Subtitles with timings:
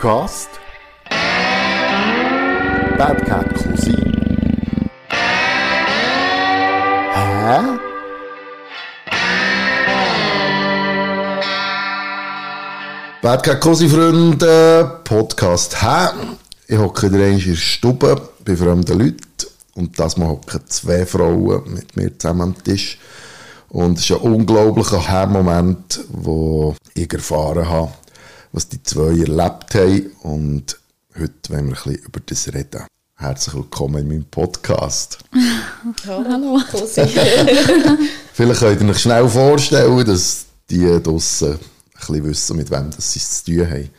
[0.00, 0.48] Podcast
[2.96, 4.12] Bad Cat Cousin.
[7.14, 7.78] Hä?
[13.22, 16.08] Bad Cat Cousin Freunde, Podcast Hä?
[16.66, 19.20] Ich hocke wieder in der Stube bei fremden Leuten
[19.74, 22.98] und das Mal hocken zwei Frauen mit mir zusammen am Tisch.
[23.68, 27.92] Und es ist ein unglaublicher Hä-Moment, wo ich erfahren habe,
[28.52, 30.10] was die zwei erlebt haben.
[30.22, 30.78] Und
[31.18, 32.86] heute wollen wir ein bisschen über das reden.
[33.16, 35.18] Herzlich willkommen in meinem Podcast.
[36.06, 36.58] Hallo.
[38.32, 41.58] Vielleicht könnt ihr euch schnell vorstellen, dass die draussen ein
[41.94, 43.90] bisschen wissen, mit wem das sie zu tun haben.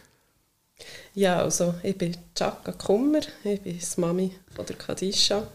[1.13, 5.45] Ja, also ich bin Chaka Kummer, ich bin die Mami von der Kadisha.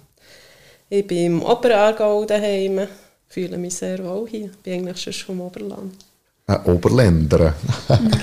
[0.88, 2.86] Ich bin im Oberaargau daheim,
[3.26, 5.94] fühle mich sehr wohl hier, bin eigentlich schon vom Oberland.
[6.46, 7.54] Ein Oberländer.
[7.88, 8.06] Genau.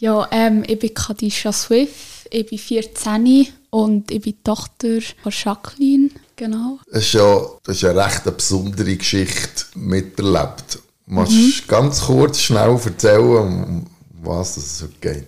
[0.00, 6.10] Ja, ähm, ich bin Kadisha Swift, ich bin 14 und ich bin Tochter von Jacqueline,
[6.36, 6.78] genau.
[6.88, 10.78] Das ist ja das ist eine recht besondere Geschichte miterlebt.
[11.06, 13.86] Magst du ganz kurz, schnell erzählen, um
[14.22, 15.26] was es geht?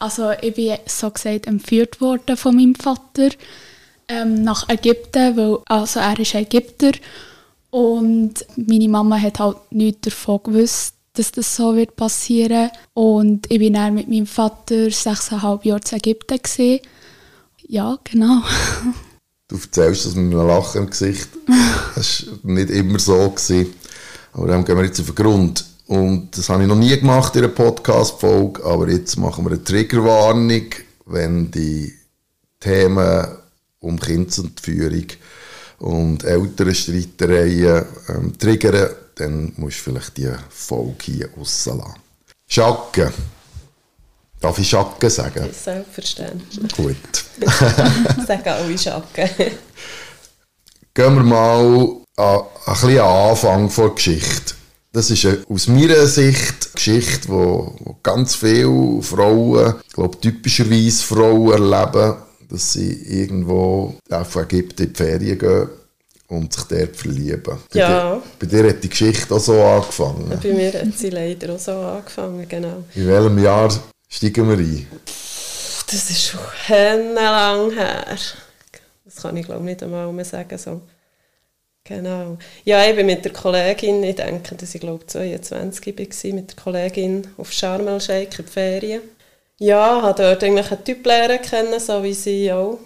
[0.00, 3.28] Also ich bin so gesagt entführt worden von meinem Vater
[4.08, 6.90] ähm, nach Ägypten, weil also er ist Ägypter
[7.70, 13.58] und meine Mama hat halt nichts davon gewusst, dass das so wird passieren und ich
[13.58, 16.80] bin dann mit meinem Vater sechseinhalb Jahre zu Ägypten gewesen.
[17.66, 18.42] Ja, genau.
[19.48, 21.28] Du erzählst das mit einem Lachen im Gesicht.
[21.96, 23.30] Das war nicht immer so.
[23.30, 23.74] Gewesen.
[24.32, 25.64] Aber dann gehen wir jetzt auf den Grund.
[25.88, 29.64] Und das habe ich noch nie gemacht in einer Podcast-Folge, aber jetzt machen wir eine
[29.64, 30.66] Triggerwarnung,
[31.06, 31.92] wenn die
[32.60, 33.26] Themen
[33.80, 35.06] um Kindsentführung
[35.80, 41.94] und Elternstreitereien ähm, triggern, dann musst du vielleicht die Folge hier rauslassen.
[42.46, 43.12] Schacke.
[44.40, 45.48] Darf ich Schacke sagen?
[45.52, 46.72] Selbstverständlich.
[46.74, 47.24] Gut.
[48.26, 49.28] Sagen alle Schacken.
[50.94, 54.54] Gehen wir mal an, ein bisschen an Anfang der Geschichte.
[54.92, 60.20] Das ist eine, aus meiner Sicht eine Geschichte, wo, wo ganz viele Frauen, ich glaube
[60.20, 62.16] typischerweise Frauen erleben,
[62.50, 65.68] dass sie irgendwo auf Ägypten in die Ferien gehen
[66.28, 67.58] und sich dort verlieben.
[67.72, 68.14] Bei Ja.
[68.16, 70.38] dir, bei dir hat die Geschichte auch so angefangen.
[70.42, 72.84] Bei mir hat sie leider auch so angefangen, genau.
[72.94, 73.68] In welchem Jahr
[74.08, 74.86] steigen wir ein?
[75.86, 78.04] Das ist schon lang her.
[79.04, 80.56] Das kann ich glaube nicht einmal mehr sagen.
[80.56, 80.82] So.
[81.82, 82.38] Genau.
[82.64, 86.56] Ja, ich bin mit der Kollegin, ich denke, dass ich glaube 22 war, mit der
[86.62, 89.00] Kollegin auf Sharm el-Sheikh in die Ferien.
[89.62, 92.78] Ja, habe dort eigentlich einen Typ lernen kennen, so wie sie auch.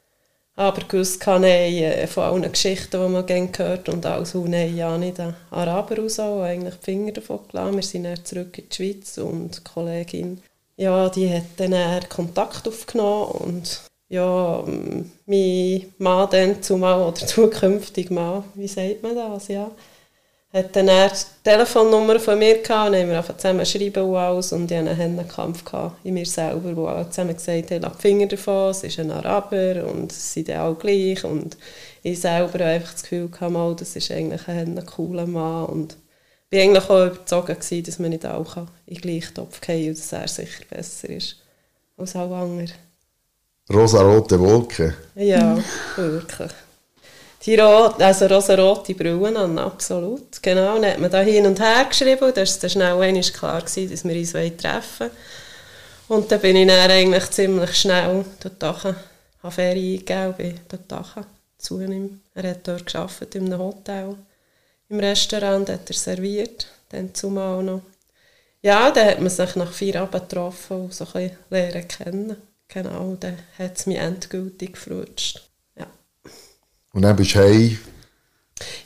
[0.57, 4.51] Aber gewusst kann ich äh, von allen Geschichten, die man gerne hört und alles, und
[4.51, 7.77] nein, ja nicht den Araber raus, eigentlich die Finger davon gelassen.
[7.77, 10.43] Wir sind dann zurück in die Schweiz und die Kollegin,
[10.77, 14.65] ja, die hat dann Kontakt aufgenommen und ja,
[15.27, 19.71] mein Mann dann zumal, oder zukünftig Mann, wie sagt man das, ja,
[20.55, 24.17] hat dann eher die Telefonnummer von mir gehabt, und haben wir einfach zusammen schreiben und
[24.17, 27.97] alles und ich hatte einen gehabt in mir selber, wo alle zusammen gesagt haben, lass
[27.97, 31.57] die Finger davon, es ist ein Araber und sie sind alle gleich und
[32.05, 35.97] ich selber hatte einfach das Gefühl gehabt, mal, das ist eigentlich ein cooler Mann und
[36.51, 39.89] ich war eigentlich auch überzeugt, gewesen, dass man nicht auch in den gleichen Topf fallen
[39.89, 41.37] und dass er sicher besser ist
[41.97, 42.71] als alle anderen.
[43.73, 44.95] Rosarote Wolke.
[45.17, 45.59] Ja,
[45.97, 46.53] wirklich.
[47.45, 50.43] Die rot, also rosarote Brillen an, absolut.
[50.43, 53.91] Genau, dann hat man da hin und her geschrieben dann war schnell einmal klar, gewesen,
[53.91, 55.11] dass wir uns treffen wollen.
[56.09, 58.97] Und dann bin ich dann eigentlich ziemlich schnell dort dahin,
[59.43, 61.27] habe Ferien eingegeben bin dort
[61.59, 62.21] zu ihm.
[62.35, 64.17] Er hat dort gearbeitet, in einem Hotel.
[64.89, 67.83] Im Restaurant hat er serviert, dann zumal noch.
[68.63, 72.37] Ja, dann hat man sich nach vier Abend getroffen und so ein bisschen lernen kennen.
[72.69, 75.43] Genau, dann hat es mich endgültig gefrutscht.
[76.95, 77.79] Und dann bist du heim.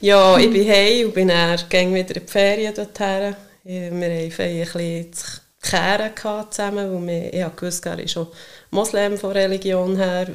[0.00, 1.58] Ja, ich bin heim und bin dann
[1.94, 3.36] wieder in die Ferien dorthin.
[3.64, 5.24] Wir hatten ein bisschen zu
[5.60, 6.12] kehren
[6.50, 8.28] zusammen, weil wir, ich wusste, er ist schon
[8.70, 10.26] Moslem von Religion her,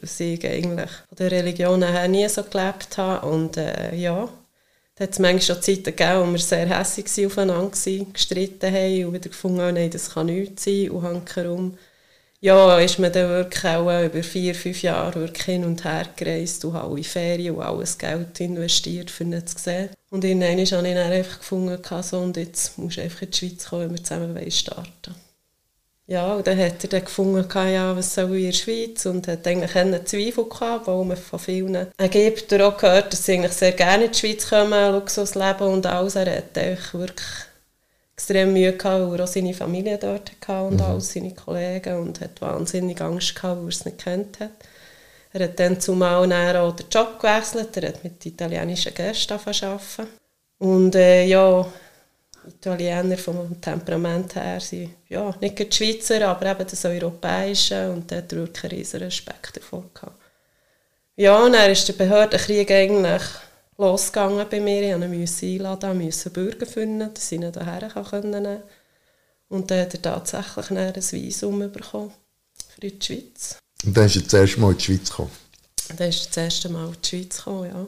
[0.00, 3.26] ich eigentlich von der Religion her nie so gelebt habe.
[3.26, 4.28] Und äh, ja,
[4.94, 9.04] da hat es manchmal schon Zeiten gegeben, wo wir sehr hässlich aufeinander waren, gestritten haben
[9.04, 11.76] und wieder gefunden haben, nein, das kann nichts sein und hankerum.
[12.40, 16.64] Ja, ist man dann wirklich auch über vier, fünf Jahre wirklich hin und her gereist
[16.64, 19.90] und alle Ferien und alles Geld investiert, um ihn zu sehen.
[20.10, 23.36] Und irgendwann habe ich dann einfach gefunden, so, und jetzt musst du einfach in die
[23.36, 25.14] Schweiz kommen, wenn wir zusammen starten
[26.06, 29.06] Ja, und dann hat er dann gefunden, ja, was soll ich in der Schweiz?
[29.06, 33.32] Und hat eigentlich einen Zweifel gehabt, weil man von vielen Ägyptern auch gehört, dass sie
[33.32, 36.14] eigentlich sehr gerne in die Schweiz kommen, Luxusleben und alles.
[36.14, 37.47] Er hat wirklich
[38.18, 40.82] extrem Mühe gehabt, weil er auch seine Familie dort hatte und mhm.
[40.82, 44.50] all seine Kollegen und hat wahnsinnig Angst gehabt, weil er es nicht kennt hat.
[45.32, 50.08] Er hat dann zumal auch den Job gewechselt, er hat mit italienischen Gästen arbeiten.
[50.58, 51.64] Und äh, ja,
[52.48, 58.18] Italiener vom Temperament her sind ja, nicht die Schweizer, aber eben das Europäische und der
[58.18, 60.20] hat wirklich einen riesen Respekt davor gehabt.
[61.14, 63.22] Ja, und dann ist der Behördenkrieg eigentlich
[63.78, 64.98] losgegangen bei mir.
[64.98, 68.62] Ich musste ihn einladen, musste Bürger finden, dass ich ihn hierher nehmen
[69.48, 72.12] Und dann hat er tatsächlich ein Visum bekommen
[72.68, 73.56] für die Schweiz.
[73.84, 75.30] Und dann ist er das erste Mal in die Schweiz gekommen?
[75.96, 77.86] Dann ist er das erste Mal in die Schweiz gekommen, ja.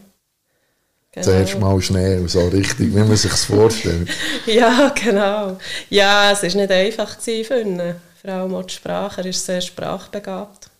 [1.13, 1.27] Genau.
[1.27, 4.09] Das erste Mal Schnee, so richtig, wie man sich das vorstellt.
[4.47, 5.59] ja, genau.
[5.89, 7.83] Ja, es war nicht einfach für ihn.
[8.21, 9.23] Vor allem auch die Sprache.
[9.23, 10.71] Er ist sehr sprachbegabt.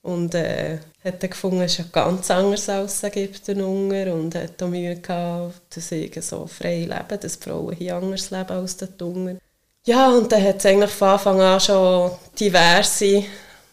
[0.00, 4.68] Und äh, hat dann gefunden, es ist ganz anders als Ägypten Hunger und hat auch
[4.68, 9.36] Mühe gehabt, dass sie so frei leben, dass Frauen hier anders leben als die Hunger.
[9.86, 13.24] Ja, und dann hat es eigentlich von Anfang an schon diverse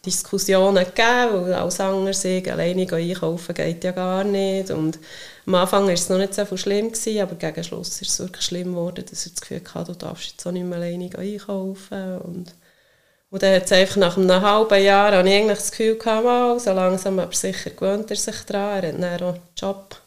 [0.05, 4.71] Diskussionen gegeben, weil als Anger sagen, alleine einkaufen geht ja gar nicht.
[4.71, 4.99] Und
[5.45, 8.45] am Anfang war es noch nicht so schlimm, gewesen, aber gegen Schluss ist es wirklich
[8.45, 12.19] schlimm geworden, dass er das Gefühl hatte, du darfst jetzt auch nicht mehr alleine einkaufen.
[12.19, 12.53] Und,
[13.29, 16.59] und dann hat einfach nach einem halben Jahr habe ich eigentlich das Gefühl gehabt, wow,
[16.59, 18.83] so langsam aber sicher gewöhnt er sich daran.
[18.83, 20.01] Er hat dann auch einen Job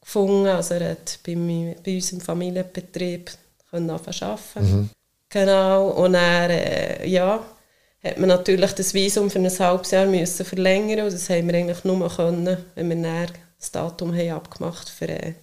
[0.00, 3.30] gefunden, also er hat bei, mir, bei uns im Familienbetrieb
[3.70, 4.38] können arbeiten.
[4.56, 4.90] Mhm.
[5.30, 7.42] Genau, und er, äh, ja,
[8.02, 11.54] hat man natürlich das Visum für ein halbes Jahr müssen verlängern und das haben wir
[11.54, 15.34] eigentlich nur können, wenn wir dann das Datum haben abgemacht für, äh,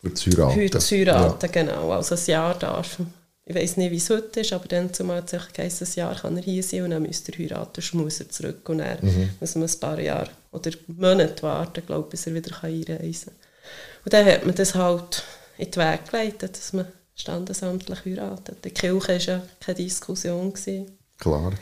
[0.00, 0.54] für das Heiraten.
[0.54, 1.52] Für das Heiraten, ja.
[1.52, 1.92] genau.
[1.92, 2.98] Also ein Jahr darf
[3.46, 6.14] ich weiß nicht, wie es heute ist, aber dann zumal hat es geheißen, ein Jahr
[6.14, 8.98] kann er hier sein und dann müsste er heiraten, sonst muss er zurück und dann
[9.02, 9.30] mhm.
[9.38, 14.04] muss man ein paar Jahre oder Monate warten, glaube bis er wieder einreisen kann.
[14.04, 15.22] Und dann hat man das halt
[15.58, 18.64] in den Weg geleitet, dass man standesamtlich heiratet.
[18.64, 20.52] Die Kirche war ja keine Diskussion.
[20.52, 20.98] Gewesen.
[21.18, 21.52] Klar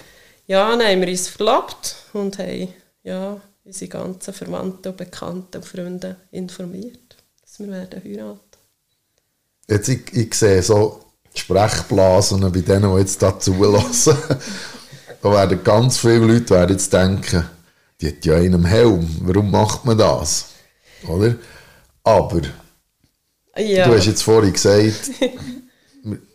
[0.46, 2.68] ja, dann haben wir uns verlobt und haben
[3.02, 8.40] ja, unsere ganzen Verwandten und Bekannten und Freunde informiert, dass wir werden heiraten.
[9.68, 11.00] Jetzt, ich, ich sehe so
[11.34, 14.16] Sprechblasen bei denen, die jetzt da zulassen.
[15.22, 17.44] da werden ganz viele Leute werden jetzt denken,
[18.00, 20.46] die hat ja einen Helm, warum macht man das?
[21.06, 21.34] Oder?
[22.04, 22.42] Aber,
[23.56, 23.86] ja.
[23.86, 25.10] du hast jetzt vorhin gesagt,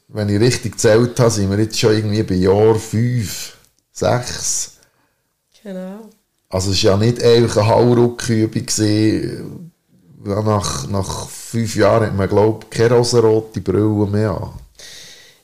[0.08, 3.58] wenn ich richtig gezählt habe, sind wir jetzt schon irgendwie bei Jahr 5
[3.92, 4.78] sechs.
[5.64, 6.10] Genau.
[6.50, 9.72] Also es war ja nicht einfach eine Hauruckübung.
[10.24, 14.54] Nach, nach fünf Jahren hat man, glaube ich, keine rosarote Brille mehr an.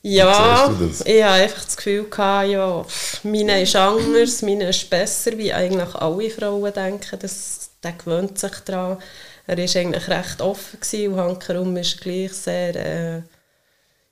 [0.06, 0.70] Ja,
[1.06, 2.86] ich hatte einfach das Gefühl, gehabt, ja,
[3.24, 7.20] meine ist anders, meine ist besser, wie eigentlich alle Frauen denken.
[7.20, 8.98] Das, der gewöhnt sich daran.
[9.48, 12.76] Er war eigentlich recht offen und hankerum ist gleich sehr...
[12.76, 13.22] Äh,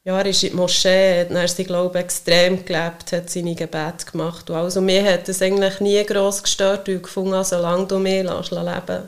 [0.03, 4.49] ja, er ist in die Moschee, er hat glaube extrem gelebt, hat seine Gebete gemacht.
[4.49, 7.99] Und also mir hat es eigentlich nie gross gestört, weil ich gefunden habe, solange du
[7.99, 9.07] mich lässt leben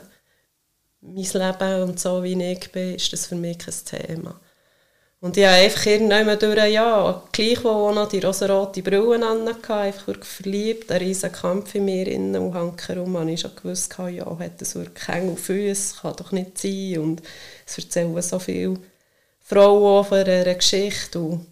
[1.00, 4.40] mein Leben und so wie ich bin, ist das für mich kein Thema.
[5.24, 9.48] Und ich habe einfach irgendwann durch, ja, gleich wo auch noch die rosarote Brille an
[9.48, 13.96] einfach wirklich verliebt, ein riesen Kampf in mir innen und hankerum, habe ich schon gewusst,
[13.96, 17.22] ja, hat das wirklich Hänge auf Füße, kann doch nicht sein und
[17.64, 18.78] es erzählen so viel
[19.40, 21.18] Frau von einer Geschichte.
[21.18, 21.46] Und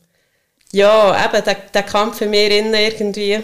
[0.70, 3.40] ja, eben, der, der Kampf für mich innen irgendwie,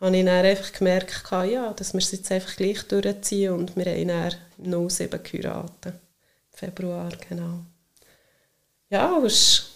[0.00, 3.84] habe ich dann einfach gemerkt, ja, dass wir es jetzt einfach gleich durchziehen und wir
[3.84, 5.96] haben dann im 07 geheiratet.
[6.50, 7.58] Februar, genau.
[8.94, 9.72] Ja, es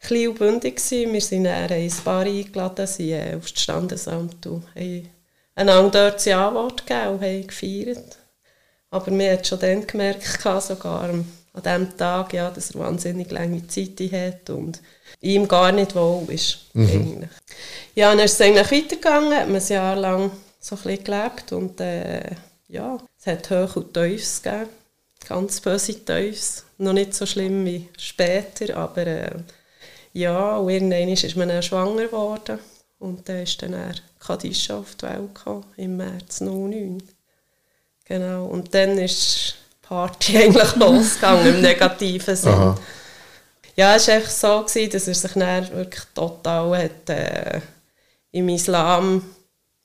[0.00, 0.82] war klein und bündig.
[0.90, 5.08] Wir sind dann ins Bar eingeladen, sind äh, aufs Standesamt und haben
[5.54, 8.18] einander dort das Anwort gegeben und haben gefeiert.
[8.90, 13.64] Aber wir haben schon dann gemerkt, sogar an diesem Tag, ja, dass er wahnsinnig lange
[13.68, 14.82] Zeit hat und
[15.20, 16.66] ihm gar nicht wohl ist.
[16.72, 17.28] Mhm.
[17.94, 21.52] Ja, dann ist es eigentlich weitergegangen, hat man ein Jahr lang so ein bisschen gelebt
[21.52, 22.32] und äh,
[22.66, 24.70] ja, es hat Hoch und Tiefs gegeben,
[25.28, 29.30] ganz böse Tiefs, noch nicht so schlimm wie später, aber äh,
[30.12, 32.58] ja, und irgendwann ist man dann schwanger geworden
[32.98, 33.74] und dann ist dann
[34.18, 37.02] Kadisha auf die Welt gekommen, im März 2009.
[38.04, 42.52] Genau, und dann ist Party eigentlich losgegangen, im negativen Sinn.
[42.52, 42.78] Aha.
[43.74, 47.60] Ja, es war einfach so, gewesen, dass er sich dann wirklich total hat, äh,
[48.32, 49.22] im Islam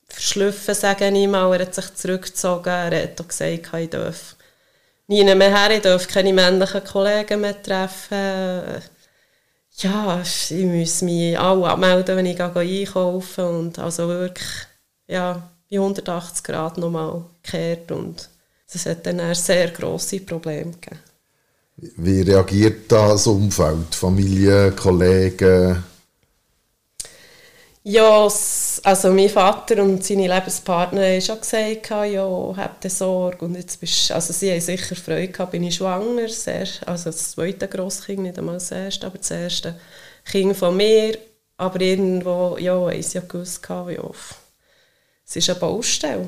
[0.08, 1.54] verschliffen, sage ich mal.
[1.54, 4.36] Er hat sich zurückgezogen, er hat auch gesagt, ich darf
[5.08, 8.82] nie mehr her, ich darf keine männlichen Kollegen mehr treffen.
[9.78, 14.68] Ja, ich muss mich alle abmelden, wenn ich einkaufen und also wirklich,
[15.08, 18.30] ja, wie 180 Grad nochmal gekehrt und
[18.72, 21.00] das hat dann ein sehr grosse Probleme gegeben.
[21.78, 25.84] Wie reagiert das Umfeld, Familie, Kollegen?
[27.84, 33.44] Ja, also mein Vater und seine Lebenspartner haben schon gesagt, ja, habt Sorge.
[33.46, 37.32] Und jetzt bist, also sie haben sicher Freude gehabt, bin ich schwanger, sehr, also das
[37.32, 39.80] zweite Grosskind, nicht einmal das erste, aber das erste
[40.26, 41.18] Kind von mir.
[41.58, 43.88] Aber irgendwo, ja, haben sie ja gewusst, ja,
[45.26, 46.28] es ist eine Baustelle,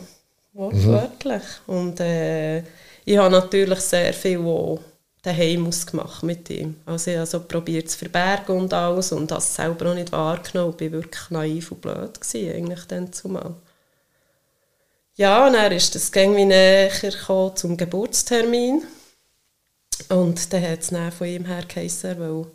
[0.53, 1.43] wortwörtlich.
[1.67, 1.75] Mhm.
[1.75, 2.59] Und äh,
[3.05, 4.39] ich habe natürlich sehr viel,
[5.23, 6.75] daheim ausgemacht mit ihm.
[6.85, 10.75] Also ich habe so probiert zu verbergen und alles und es selber auch nicht wahrgenommen.
[10.79, 13.55] Ich war wirklich naiv und blöd gewesen, eigentlich dann zumal.
[15.15, 16.91] Ja, und dann ist das irgendwie näher
[17.55, 18.83] zum Geburtstermin.
[20.09, 22.47] Und dann hat es dann von ihm her geheißen, weil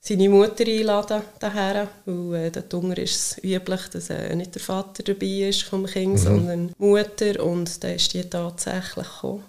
[0.00, 4.60] seine Mutter einladen daher, weil äh, dort unten ist es üblich, dass äh, nicht der
[4.62, 6.18] Vater dabei ist vom Kind, mhm.
[6.18, 9.44] sondern die Mutter und dann ist die tatsächlich gekommen.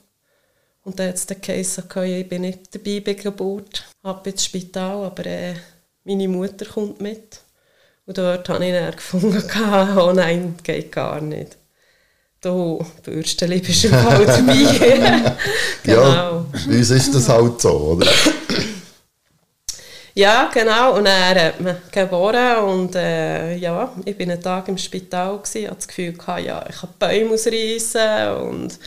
[0.86, 5.06] Und dann hat es geheißen, okay, ich bin nicht dabei bei Geburt, ab ins Spital,
[5.06, 5.56] aber äh,
[6.04, 7.40] meine Mutter kommt mit.
[8.06, 9.44] Und dort habe ich dann gefunden,
[9.98, 11.58] oh nein, geht gar nicht.
[12.40, 15.36] Du, Bürsteli, bist im Fall dabei.
[15.84, 16.02] genau.
[16.04, 18.12] Ja, bei uns ist das halt so, oder?
[20.18, 20.98] Ja, genau.
[20.98, 25.46] Und er hat mich geboren und äh, ja, ich war einen Tag im Spital und
[25.46, 28.80] hatte das Gefühl, gehabt, ja, ich kann Bäume ausreißen und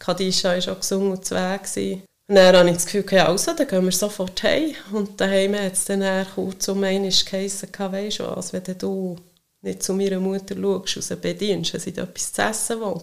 [0.00, 1.58] Kadisha war auch gesungen und zwei.
[1.58, 2.02] Gewesen.
[2.28, 4.74] Und dann hatte ich das Gefühl, ja, also, dann gehen wir sofort heim.
[4.90, 9.16] Und daheim hat es dann kurz um einmal geheissen, weisst du was, wenn du
[9.62, 13.02] nicht zu meiner Mutter schaust und sie bedienst, wenn sie etwas zu essen will.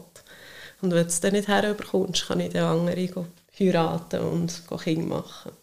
[0.81, 3.27] Und wenn du es dann nicht herüberkommst, kann ich den anderen
[3.57, 5.62] heiraten und Kinder machen.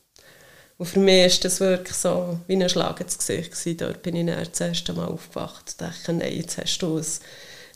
[0.80, 3.76] Und für mich ist das wirklich so wie ein Schlag ins Gesicht gewesen.
[3.76, 7.04] Dort bin ich dann das erste Mal aufgewacht und dachte, nein, jetzt hast du ein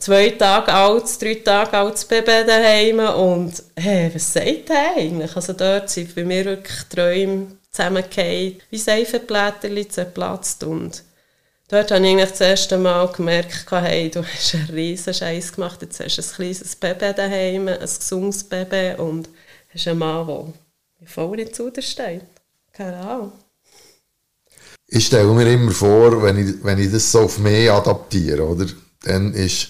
[0.00, 5.37] zwei Tage altes, drei Tage altes Baby daheim und hey, was sagt der eigentlich?
[5.37, 11.02] Also dort sind bei mir wirklich Träume zusammengefallen, wie Seifenblätter zerplatzt und
[11.68, 15.82] dort habe ich eigentlich das erste Mal gemerkt, hey, du hast einen riesen Scheiß gemacht,
[15.82, 19.28] jetzt hast du ein kleines Baby daheim, ein gesundes Baby und
[19.75, 20.54] hast einen Mann,
[20.99, 22.34] der voll nicht zu dir steht.
[22.75, 23.33] Keine Ahnung.
[24.88, 28.66] Ich stelle mir immer vor, wenn ich, wenn ich das so auf mich adaptiere, oder?
[29.02, 29.69] Dann ist,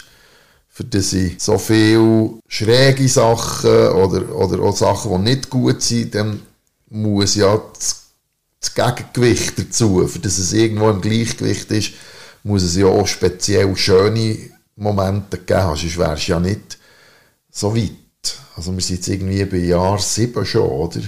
[0.68, 6.14] für das ich so viele schräge Sachen oder, oder auch Sachen, die nicht gut sind,
[6.14, 6.42] dann
[6.88, 8.06] muss ja das,
[8.60, 11.92] das Gegengewicht dazu, für das es irgendwo im Gleichgewicht ist,
[12.42, 16.78] muss es ja auch speziell schöne Momente geben, sonst wäre es ja nicht
[17.50, 17.90] so weit.
[18.56, 21.02] Also wir sind jetzt irgendwie bei Jahr 7 schon, oder?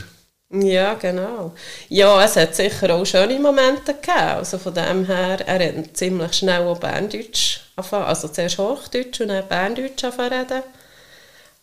[0.50, 1.54] Ja, genau.
[1.88, 4.12] Ja, es hat sicher auch schöne Momente gegeben.
[4.38, 9.28] Also von dem her, er hat ziemlich schnell auch Berndeutsch angefangen, also zuerst Hochdeutsch und
[9.28, 10.62] dann Berndeutsch angefangen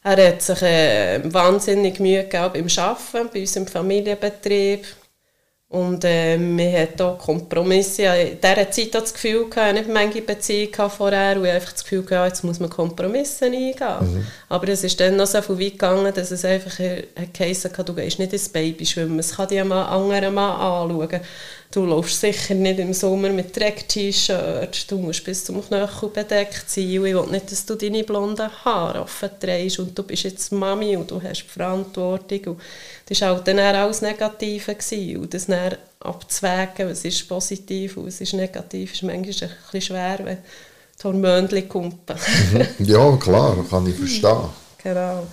[0.03, 4.85] Er hat sich äh, wahnsinnig Mühe gegeben beim Arbeiten, bei uns im Familienbetrieb.
[5.73, 8.03] Und äh, wir hatten auch Kompromisse.
[8.03, 11.83] In dieser Zeit das Gefühl, ich hatte nicht manche Beziehungen vorher, und ich einfach das
[11.83, 13.73] Gefühl, hatte, jetzt muss man Kompromisse eingehen.
[14.01, 14.27] Mhm.
[14.49, 17.93] Aber es ist dann noch so viel weit gegangen, dass es einfach geheißen hat, du
[17.95, 19.17] gehst nicht ins Baby schwimmen.
[19.17, 21.21] Es kann dich ein anderer Mann anschauen.
[21.73, 24.91] Du läufst sicher nicht im Sommer mit Dreck-T-Shirt.
[24.91, 26.99] Du musst bis zum Knöchel bedeckt sein.
[26.99, 30.51] Und ich will nicht, dass du deine blonden Haare offen trägst und du bist jetzt
[30.51, 32.41] Mami und du hast Verantwortung.
[32.45, 32.61] Und
[33.09, 35.19] das war halt dann alles Negative.
[35.19, 39.81] Und das dann abzuwägen, was ist positiv und was ist negativ, ist manchmal ein bisschen
[39.81, 40.37] schwer, wenn
[40.99, 42.17] die Hormone kumpen.
[42.51, 42.85] Mhm.
[42.85, 44.62] ja, klar, kann ich verstehen.
[44.83, 45.25] Genau.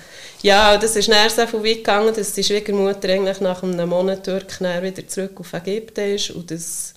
[0.42, 4.26] Ja, das ist dann so viel weit gegangen, dass die Schwiegermutter eigentlich nach einem Monat
[4.26, 6.94] wieder zurück auf Ägypten ist und dass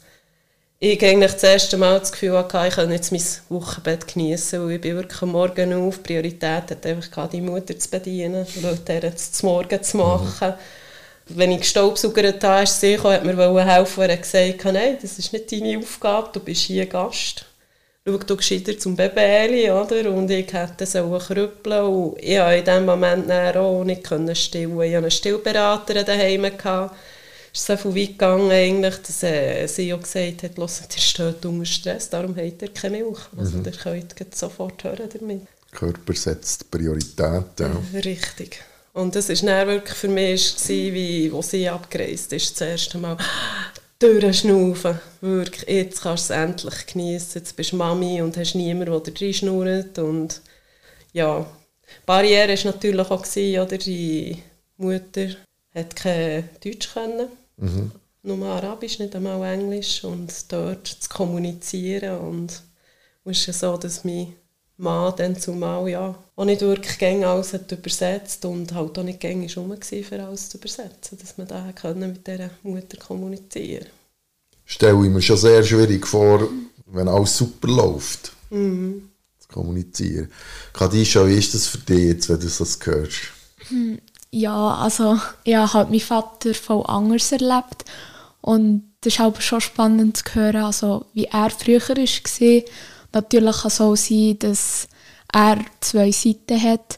[0.79, 4.75] ich eigentlich das erste Mal das Gefühl hatte, ich kann jetzt mein Wochenbett genießen, weil
[4.75, 8.99] ich bin wirklich am Morgen auf, die Priorität hat einfach die Mutter zu bedienen, Leute
[8.99, 10.49] das Morgen zu machen.
[10.49, 11.37] Mhm.
[11.37, 15.17] Wenn ich gestaubsaugert habe, ist sie gekommen, hat mir helfen, er hat gesagt, nein, das
[15.17, 17.45] ist nicht deine Aufgabe, du bist hier Gast
[18.05, 20.11] schau du gescheiter zum Baby, oder?
[20.11, 24.81] Und ich hätte so krüppeln und ich konnte in diesem Moment auch nicht stillen.
[24.81, 26.45] Ich hatte einen Stillberater daheim.
[26.45, 31.01] Es ist so viel weit gegangen, eigentlich, dass äh, sie auch gesagt hat, «Los, ihr
[31.01, 33.65] steht unter Stress, darum habt ihr keine Milch.» Also mhm.
[33.65, 35.41] ihr könnt sofort hören damit.
[35.71, 37.45] Körper setzt Prioritäten.
[37.59, 37.99] Ja.
[37.99, 38.59] Richtig.
[38.93, 43.17] Und das war wirklich für mich, wie, als sie abgereist ist, das erste Mal
[44.03, 44.99] durchschnaufen.
[45.21, 47.41] Wirklich, jetzt kannst du es endlich genießen.
[47.41, 49.99] Jetzt bist du Mami und hast niemanden, der dir reinschnurrt.
[49.99, 50.41] Und
[51.13, 53.77] ja, die Barriere war natürlich auch, gewesen, oder?
[53.77, 54.43] Die
[54.77, 55.27] Mutter
[55.73, 57.29] hat kein Deutsch können.
[57.57, 57.91] Mhm.
[58.23, 60.03] Nur Arabisch, nicht einmal Englisch.
[60.03, 62.19] Und dort zu kommunizieren.
[62.19, 62.61] Und
[63.25, 64.33] es ist ja so, dass mein
[64.77, 69.19] Mann dann zumal ja auch nicht wirklich gängig alles hat übersetzt und halt auch nicht
[69.19, 73.85] gängig rum für alles zu übersetzen, dass man da können mit dieser Mutter kommunizieren
[74.65, 76.47] Stelle ich mir schon sehr schwierig vor,
[76.87, 79.09] wenn alles super läuft, mhm.
[79.39, 80.31] zu kommunizieren.
[80.71, 83.19] Kadisha, wie ist das für dich jetzt, wenn du das hörst?
[84.31, 87.85] Ja, also ich habe halt meinen Vater voll anders erlebt
[88.41, 92.63] und das ist aber schon spannend zu hören, also wie er früher war.
[93.13, 94.87] Natürlich kann es auch sein, dass
[95.31, 96.97] er zwei Seiten hat,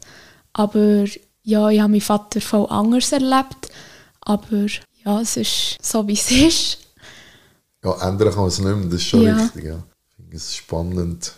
[0.54, 1.06] aber
[1.44, 3.70] ja, ich habe meinen Vater voll anders erlebt,
[4.22, 4.66] aber
[5.06, 6.78] ja, es ist so, wie es ist.
[7.84, 9.36] Ja, ändern kann man es nicht mehr, das ist schon Ja.
[9.36, 9.66] richtig.
[9.66, 9.84] Ja.
[10.10, 11.34] Ich finde es spannend,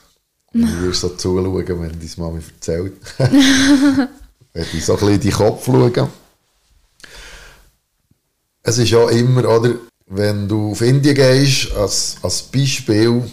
[0.53, 2.93] wenn wir so zuschauen, wenn deine Mami erzählt.
[4.53, 6.09] wenn ich so ein bisschen in die Kopf schauen.
[8.63, 9.75] Es ist ja immer, oder,
[10.07, 13.29] wenn du auf Indien gehst, als, als Beispiel,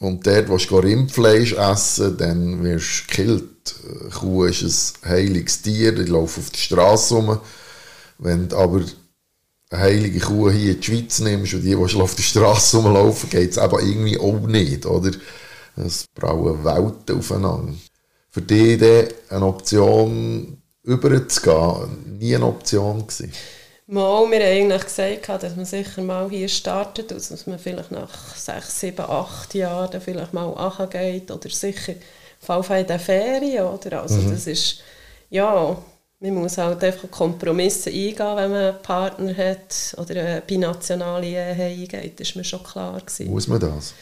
[0.00, 3.74] und dort willst du Rindfleisch essen, dann wirst du gekillt.
[4.00, 7.38] Eine Kuh ist ein heiliges Tier, die laufen auf der Straße rum.
[8.18, 8.80] Wenn du aber
[9.68, 13.28] eine heilige Kuh hier in die Schweiz nimmst und die, die auf der Straße rumlaufen,
[13.28, 15.10] geht es eben irgendwie auch nicht, oder?
[15.76, 17.74] Es brauchen Welten aufeinander.
[18.30, 18.82] Für dich
[19.28, 23.32] eine Option überzugehen, nie eine Option gewesen.
[23.92, 27.90] Mal, wir haben eigentlich gesagt, dass man sicher mal hier startet und dass man vielleicht
[27.90, 31.94] nach sechs, sieben, acht Jahren vielleicht mal angeht oder sicher
[32.46, 34.02] auf der Ferien, oder?
[34.02, 34.78] Also das ist,
[35.28, 35.76] ja,
[36.20, 41.56] man muss halt einfach Kompromisse eingehen, wenn man einen Partner hat oder eine binationale Ehe
[41.56, 43.32] eingeht, das ist mir schon klar gewesen.
[43.32, 43.92] Muss man das?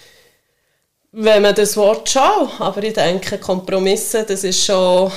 [1.13, 5.11] Wenn man das Wort schon, aber ich denke, Kompromisse, das ist schon,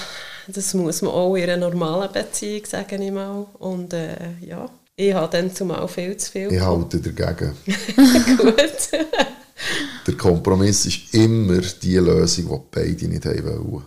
[0.51, 3.45] das muss man auch in einer normalen Beziehung, sage ich mal.
[3.59, 6.51] Und äh, ja, ich habe dann zumal viel zu viel.
[6.51, 7.53] Ich halte dagegen.
[8.37, 8.55] Gut.
[10.07, 13.85] Der Kompromiss ist immer die Lösung, die beide nicht haben wollen.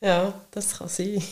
[0.00, 1.22] ja, das kann sein.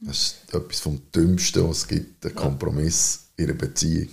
[0.00, 4.08] Das ist etwas vom Dümmsten, was es gibt, ein Kompromiss in einer Beziehung.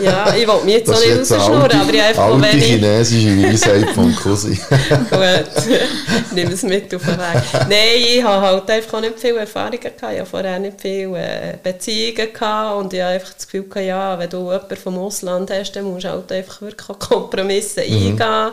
[0.00, 2.64] Ja, ich will mich jetzt Das ist nicht rausschnurren, aber ich einfach, alte wenn ich...
[2.64, 4.54] chinesische Weisheit von Cousin.
[5.10, 5.80] Gut,
[6.34, 7.42] nimm es mit auf den Weg.
[7.68, 10.00] Nein, ich habe halt einfach auch nicht viele Erfahrungen gehabt.
[10.00, 13.86] Ich hatte vorher nicht viele äh, Beziehungen gehabt und ich habe einfach das Gefühl gehabt,
[13.86, 17.80] ja, wenn du jemanden vom Ausland hast, dann musst du halt einfach wirklich auch Kompromisse
[17.80, 18.52] eingehen,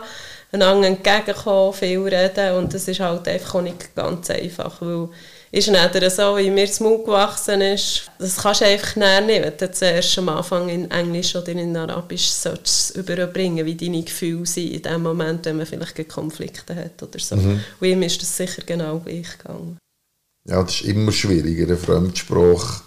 [0.50, 5.08] einander entgegenkommen, viel reden und das ist halt einfach auch nicht ganz einfach, weil
[5.56, 8.10] ist nicht so, wie mir das Mund gewachsen ist.
[8.18, 11.76] Das kannst du einfach näher nicht, wenn du zuerst am Anfang in Englisch oder in
[11.76, 17.02] Arabisch sollst überbringen wie deine Gefühle sind in dem Moment, wenn man vielleicht Konflikte hat
[17.02, 17.36] oder so.
[17.36, 19.78] Und ihm ist das sicher genau gleich gegangen.
[20.44, 22.82] Ja, das ist immer schwieriger, einen Fremdsprache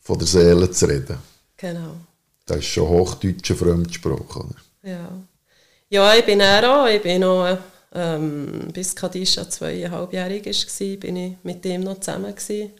[0.00, 1.18] von der Seele zu reden.
[1.56, 1.96] Genau.
[2.46, 4.40] Das ist schon hochdeutscher Fremdsprache.
[4.40, 4.56] Oder?
[4.82, 5.08] Ja.
[5.88, 7.58] Ja, ich bin auch, ich bin noch,
[7.94, 12.34] ähm, bis Kadisha zweieinhalbjährig war, bin ich mit ihm noch zusammen.
[12.34, 12.70] Gewesen.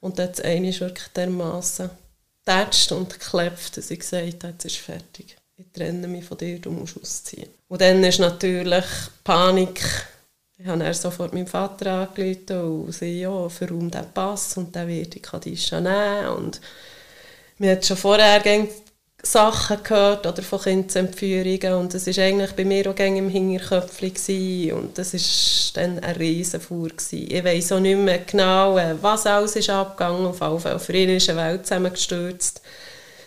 [0.00, 1.90] Und dann hat eine wirklich dermassen
[2.44, 5.36] getatscht und geklebt, dass ich gesagt habe, jetzt ist fertig.
[5.56, 7.48] Ich trenne mich von dir, du musst ausziehen.
[7.68, 8.84] Und dann ist natürlich
[9.22, 9.84] Panik.
[10.58, 14.88] Ich habe dann sofort meinen Vater angerufen und sie, ja, verräum den Pass und dann
[14.88, 16.28] wird ich Kadisha nehmen.
[16.36, 16.60] Und
[17.58, 18.68] wir hatten schon vorher gäng
[19.22, 24.96] Sachen gehört oder von Kindsentführungen und das war eigentlich bei mir auch im Hinterköpfchen und
[24.96, 26.88] das war dann ein Riesenfuhr.
[26.88, 27.26] gewesen.
[27.30, 30.26] Ich weiss auch nicht mehr genau, äh, was alles ist abgegangen.
[30.26, 32.62] Auf jeden Fall für ihn ist eine Welt zusammengestürzt.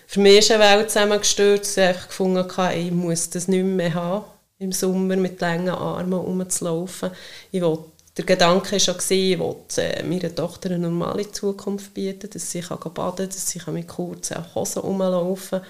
[0.08, 1.78] Für mich ist eine Welt zusammengestürzt.
[1.78, 4.26] Ich habe einfach gefunden, hatte, ich muss das nicht mehr haben,
[4.60, 7.12] im Sommer mit langen Armen rumzulaufen.
[7.52, 12.52] Ich wollte der Gedanke war schon, ich wollte meiner Tochter eine normale Zukunft bieten, dass
[12.52, 15.68] sie kann baden kann, dass sie mit kurzen Hosen rumlaufen kann.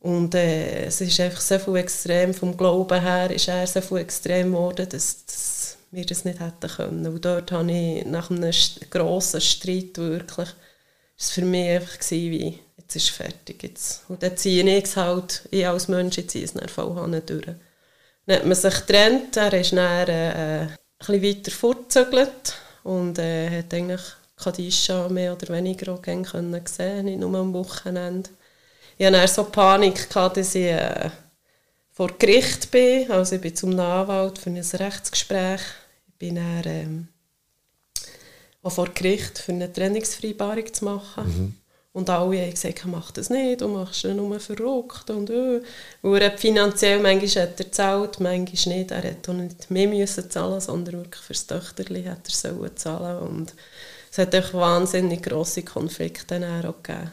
[0.00, 3.98] Und äh, es ist einfach so viel extrem, vom Glauben her ist er so viel
[3.98, 7.06] extrem geworden, dass, dass wir das nicht hätten können.
[7.06, 8.52] Und dort habe ich nach einem
[8.90, 10.48] grossen Streit wirklich,
[11.16, 13.62] es für mich einfach gewesen, wie, jetzt ist es fertig.
[13.62, 14.02] Jetzt.
[14.08, 17.46] Und dann ziehe ich es halt, ich als Mensch, ich ziehe es dann voll durch.
[18.26, 23.74] Dann hat man sich getrennt, er ist äh, ein bisschen weiter fortgezögert und äh, hat
[23.74, 24.02] eigentlich
[24.36, 28.30] Kadisha mehr oder weniger auch gerne können sehen, nicht nur am Wochenende.
[28.98, 31.10] Ich hatte so Panik, gehabt, dass ich äh,
[31.92, 35.60] vor Gericht bin, also ich bin zum Anwalt für ein Rechtsgespräch.
[36.08, 37.08] Ich bin dann ähm,
[38.62, 41.61] auch vor Gericht für eine Trennungsvereinbarung zu machen.
[41.92, 45.10] Und alle haben gesagt, mach das nicht, du machst ihn nur verrückt.
[45.10, 45.60] Und, äh.
[46.00, 48.90] Weil er finanziell, manchmal hat er gezahlt, manchmal nicht.
[48.90, 52.76] Er hätte auch nicht mehr müssen zahlen sondern wirklich für das Töchterli hat er sollen
[52.76, 53.18] zahlen.
[53.28, 53.54] Und
[54.10, 57.12] es hat einfach wahnsinnig grosse Konflikte dann auch gegeben.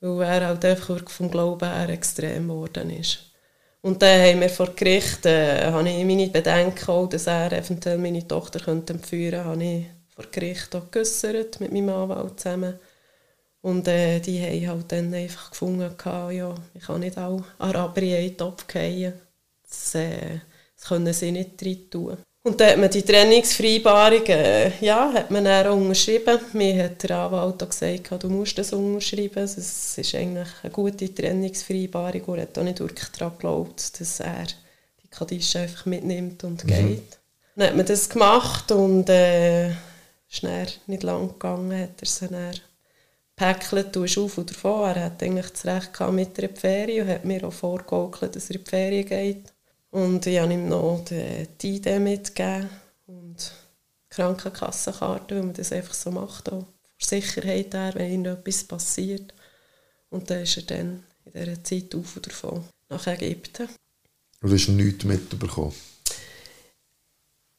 [0.00, 3.20] Weil er halt einfach wirklich vom Glauben her extrem geworden ist.
[3.80, 7.96] Und dann haben wir vor Gericht, äh, habe ich meine Bedenken auch, dass er eventuell
[7.96, 12.78] meine Tochter könnte entführen könnte, habe ich vor Gericht auch mit meinem Anwalt zusammen.
[13.60, 18.36] Und äh, die haben halt dann einfach gefunden, ja, ich kann nicht auch Araber in
[18.36, 19.14] Topf fallen.
[19.68, 20.40] Das, äh,
[20.76, 22.16] das können sie nicht rein tun.
[22.44, 26.38] Und dann hat man die Trennungsvereinbarung, äh, ja, hat man dann unterschrieben.
[26.52, 29.42] Mir hat der Anwalt auch gesagt, du musst das unterschreiben.
[29.42, 34.20] Es ist eigentlich eine gute Trennungsvereinbarung und er hat auch nicht wirklich daran geglaubt, dass
[34.20, 34.46] er
[35.02, 36.68] die Kadische einfach mitnimmt und mhm.
[36.68, 37.18] geht.
[37.56, 40.44] Dann hat man das gemacht und äh, ist
[40.86, 42.52] nicht lang gegangen, hat er sie dann
[43.40, 44.84] und ist auf und davon.
[44.84, 48.56] Er hat eigentlich das Recht mit der Ferien und hat mir auch vorgegaukelt, dass er
[48.56, 49.52] in die Ferien geht.
[49.90, 52.68] Und ich habe ihm noch die ID mitgegeben
[53.06, 53.52] und
[54.10, 56.66] die Krankenkassenkarte, weil man das einfach so macht, auch vor
[56.98, 59.32] Sicherheit her, wenn irgendetwas passiert.
[60.10, 63.68] Und dann ist er dann in dieser Zeit auf und davon nach Ägypten.
[64.40, 65.74] Und du hast nichts mitbekommen?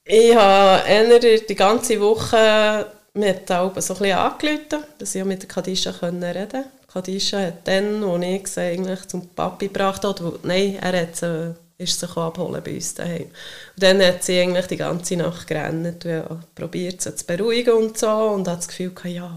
[0.03, 5.91] Ich habe die ganze Woche mit so ein bisschen angerufen, dass ich mit der Kadisha
[5.91, 6.65] reden konnte.
[6.91, 11.55] Kadisha hat dann, als ich sie eigentlich zum Papi gebracht habe, nein, er hat sie
[11.79, 13.23] ist sich abholen bei uns daheim.
[13.23, 13.31] Und
[13.77, 16.05] dann hat sie eigentlich die ganze Nacht gerannt
[16.53, 19.35] probiert sie zu beruhigen und so und hat das Gefühl gehabt, ja,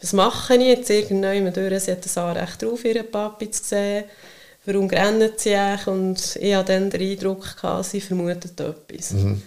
[0.00, 1.84] was mache ich jetzt irgendwann durch?
[1.84, 4.04] Sie hat das Anrecht drauf, ihren Papi zu sehen.
[4.66, 5.86] Warum rennt sie eigentlich?
[5.86, 9.12] Und ich hatte dann den Eindruck, gehabt, sie vermutet etwas.
[9.12, 9.40] Mhm.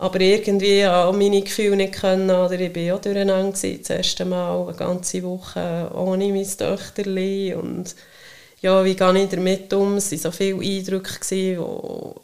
[0.00, 4.68] Aber irgendwie auch meine Gefühle nicht können, oder ich war auch durcheinander das erste Mal,
[4.68, 7.94] eine ganze Woche ohne mein Töchterchen und
[8.62, 9.96] ja, wie gehe ich damit um?
[9.96, 11.58] Es waren so viele Eindrücke, die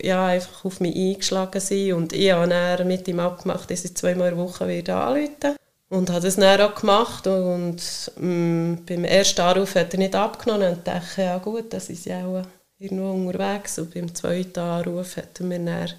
[0.06, 1.92] ja, einfach auf mich eingeschlagen sind.
[1.92, 5.56] Und ich habe dann mit ihm abgemacht, dass ich zweimal in Woche wieder anrufen
[5.88, 7.26] Und habe das dann auch gemacht.
[7.26, 7.82] Und
[8.20, 10.74] ähm, beim ersten Anruf hat er nicht abgenommen.
[10.74, 12.42] Und dachte, ja gut, das ist ja auch
[12.78, 13.78] irgendwo unterwegs.
[13.78, 15.90] Und beim zweiten Anruf hat er mir dann,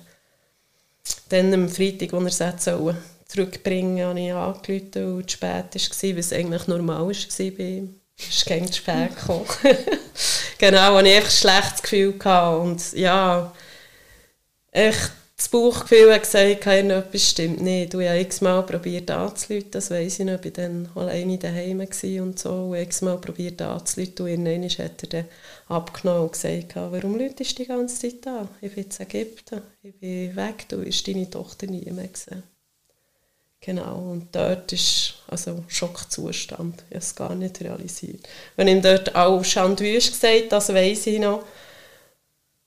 [1.29, 2.63] dann am Freitag, als er es
[3.27, 7.95] zurückbringen sollte, habe ich angerufen, weil es spät war, was eigentlich normal war bei ihm.
[8.19, 9.45] Es ist gegen spät gekommen.
[10.57, 12.57] genau, wo ich einfach ein schlechtes Gefühl hatte.
[12.57, 13.53] Und ja,
[14.71, 17.93] echt das Bauchgefühl hat gesagt, etwas stimmt nicht.
[17.93, 20.43] Ich habe x-mal probiert anzuleiten, das weiss ich noch.
[20.43, 22.49] Ich war dann alleine daheim und so.
[22.49, 25.25] Und x-mal probiert anzuleiten und irgendwann hat er dann
[25.67, 28.49] abgenommen und gesagt, warum läutest du die ganze Zeit an?
[28.61, 32.41] Ich bin in Ägypten, ich bin weg, du wirst deine Tochter nie mehr sehen.
[33.59, 36.83] Genau, und dort ist also Schockzustand.
[36.89, 38.27] Ich habe es gar nicht realisiert.
[38.55, 41.43] Wenn ihm dort auch Chandwüst gesagt das weiß ich noch.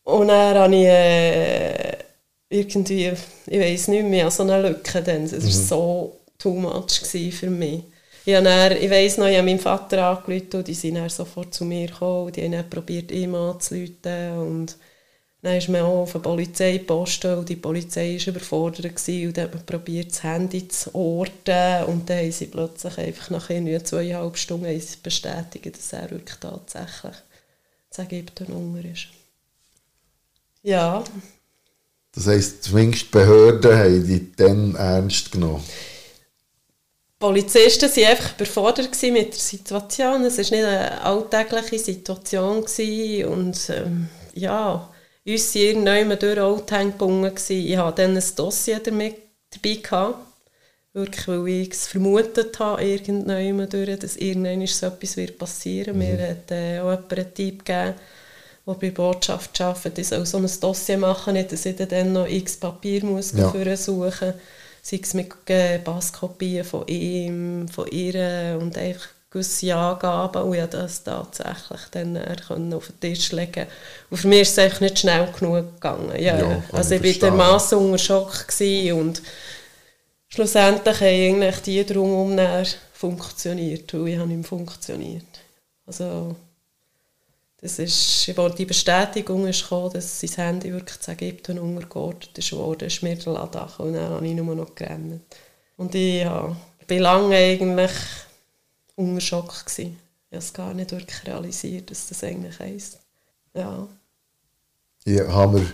[0.04, 2.09] Und dann habe ich äh,
[2.50, 3.12] irgendwie,
[3.46, 5.00] ich weiß nicht mehr, so eine Lücke.
[5.02, 5.24] Dann.
[5.24, 5.50] Es war mhm.
[5.50, 7.00] so too much
[7.32, 7.84] für mich.
[8.26, 11.54] Ich, dann, ich weiss noch, ich habe meinen Vater angerufen und die sind dann sofort
[11.54, 14.38] zu mir gekommen und die haben dann probiert, ihm anzurufen.
[14.38, 14.76] Und
[15.42, 19.44] dann ist man auch auf eine Polizeipost und die Polizei war überfordert gewesen, und dann
[19.44, 24.36] hat man probiert, das Handy zu orten und dann haben sie plötzlich einfach nach zweieinhalb
[24.36, 27.14] Stunden bestätigt, dass er wirklich tatsächlich
[27.88, 29.08] zu Ägypten unter ist.
[30.62, 31.02] Ja.
[32.12, 35.62] Das heisst, zumindest die Behörden haben die dann ernst genommen?
[35.64, 40.24] Die Polizisten waren einfach überfordert mit der Situation.
[40.24, 44.90] Es war nicht eine alltägliche Situation und ähm, ja
[45.26, 47.32] uns waren irgendwann durch Oldhang gebunden.
[47.48, 49.16] Ich hatte dann ein Dossier damit
[49.50, 49.74] dabei.
[49.76, 50.26] Gehabt.
[50.92, 56.10] Wirklich, weil ich es vermutet habe, irgendwann durch, dass irgendwann so etwas wird passieren wird.
[56.10, 56.16] Mhm.
[56.16, 57.94] Mir hat äh, auch jemand einen Tipp gegeben,
[58.74, 62.26] der bei Botschaft arbeitet, ich soll so ein Dossier machen, nicht, dass ich dann noch
[62.26, 63.76] x Papier muss ja.
[63.76, 64.34] suchen
[64.82, 70.64] sei es mit äh, Passkopien von ihm, von ihr und einfach gewisse Angaben und ich
[70.64, 72.16] das tatsächlich dann
[72.74, 73.66] auf den Tisch legen
[74.10, 76.10] Und für mich ist es einfach nicht schnell genug gegangen.
[76.18, 78.46] Ja, ja also ich war dermassen unter Schock
[78.92, 79.22] und
[80.28, 82.38] schlussendlich haben eigentlich die drumherum
[82.92, 85.24] funktioniert, weil ich habe nicht funktioniert.
[85.86, 86.34] Also
[87.60, 92.52] das ist, als die Bestätigung ist gekommen, dass sein Handy wirklich zu Ägypten untergeordnet ist
[92.52, 95.20] worden, ist mir der Laden und dann habe ich nur noch gerannt.
[95.76, 97.92] Und ich ja, bin lange eigentlich
[98.96, 99.64] unter Schock.
[99.66, 99.98] Gewesen.
[100.30, 102.98] Ich habe es gar nicht wirklich realisiert, dass das eigentlich heisst.
[103.54, 103.88] Ja.
[105.04, 105.72] Ich habe mir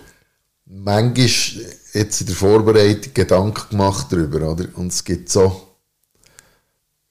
[0.64, 4.66] manchmal jetzt in der Vorbereitung Gedanken gemacht darüber, oder?
[4.75, 5.75] Und es gibt so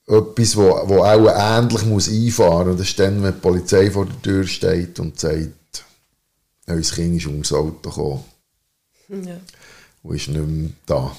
[0.08, 2.78] etwas, wo, wo auch ähnlich muss einfahren muss.
[2.78, 5.86] Das ist dann, wenn die Polizei vor der Tür steht und sagt,
[6.68, 8.24] unser Kind ist ums Auto gekommen.
[9.10, 9.38] Ja.
[10.04, 11.16] Und ist nicht mehr da.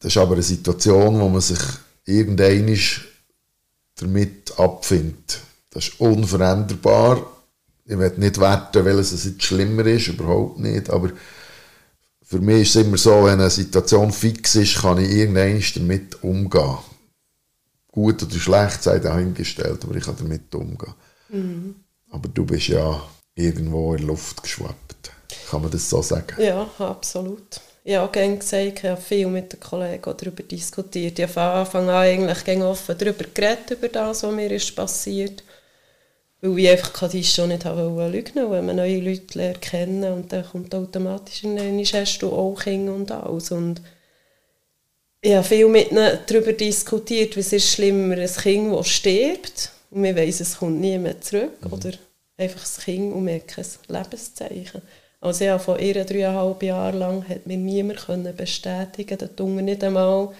[0.00, 1.58] Das ist aber eine Situation, wo man sich
[2.04, 2.78] irgendwann
[3.96, 5.40] damit abfindet.
[5.70, 7.26] Das ist unveränderbar.
[7.84, 11.10] ich will nicht werten, welches es jetzt schlimmer ist, überhaupt nicht, aber
[12.22, 16.22] für mich ist es immer so, wenn eine Situation fix ist, kann ich irgendwann damit
[16.22, 16.78] umgehen.
[17.90, 20.94] Gut oder schlecht sei dahingestellt, aber ich kann damit umgehen.
[21.28, 21.76] Mhm.
[22.10, 23.02] Aber du bist ja
[23.34, 25.12] irgendwo in der Luft geschwebt.
[25.50, 26.40] Kann man das so sagen?
[26.40, 27.60] Ja, absolut.
[27.84, 31.18] Ich habe gerne gesagt, ich habe viel mit den Kollegen darüber diskutiert.
[31.18, 35.42] Ich habe von Anfang an eigentlich offen darüber geredet, über das, was mir ist passiert
[36.40, 40.46] weil ich einfach Kadis schon nicht lügen wenn man neue Leute lernt kennen und dann
[40.46, 43.50] kommt automatisch in hast du auch Kinder und alles.
[43.50, 43.80] Und
[45.20, 50.02] ich habe viel mit ihnen darüber diskutiert, was ist schlimmer, ein Kind, das stirbt und
[50.02, 51.72] man weiss, es kommt nie mehr zurück, mhm.
[51.72, 51.90] oder
[52.36, 54.82] einfach das Kind und hat kein Lebenszeichen.
[55.20, 59.82] Also habe von ihr dreieinhalb Jahre lang hat mir niemand können bestätigen dass Unter nicht
[59.82, 60.30] einmal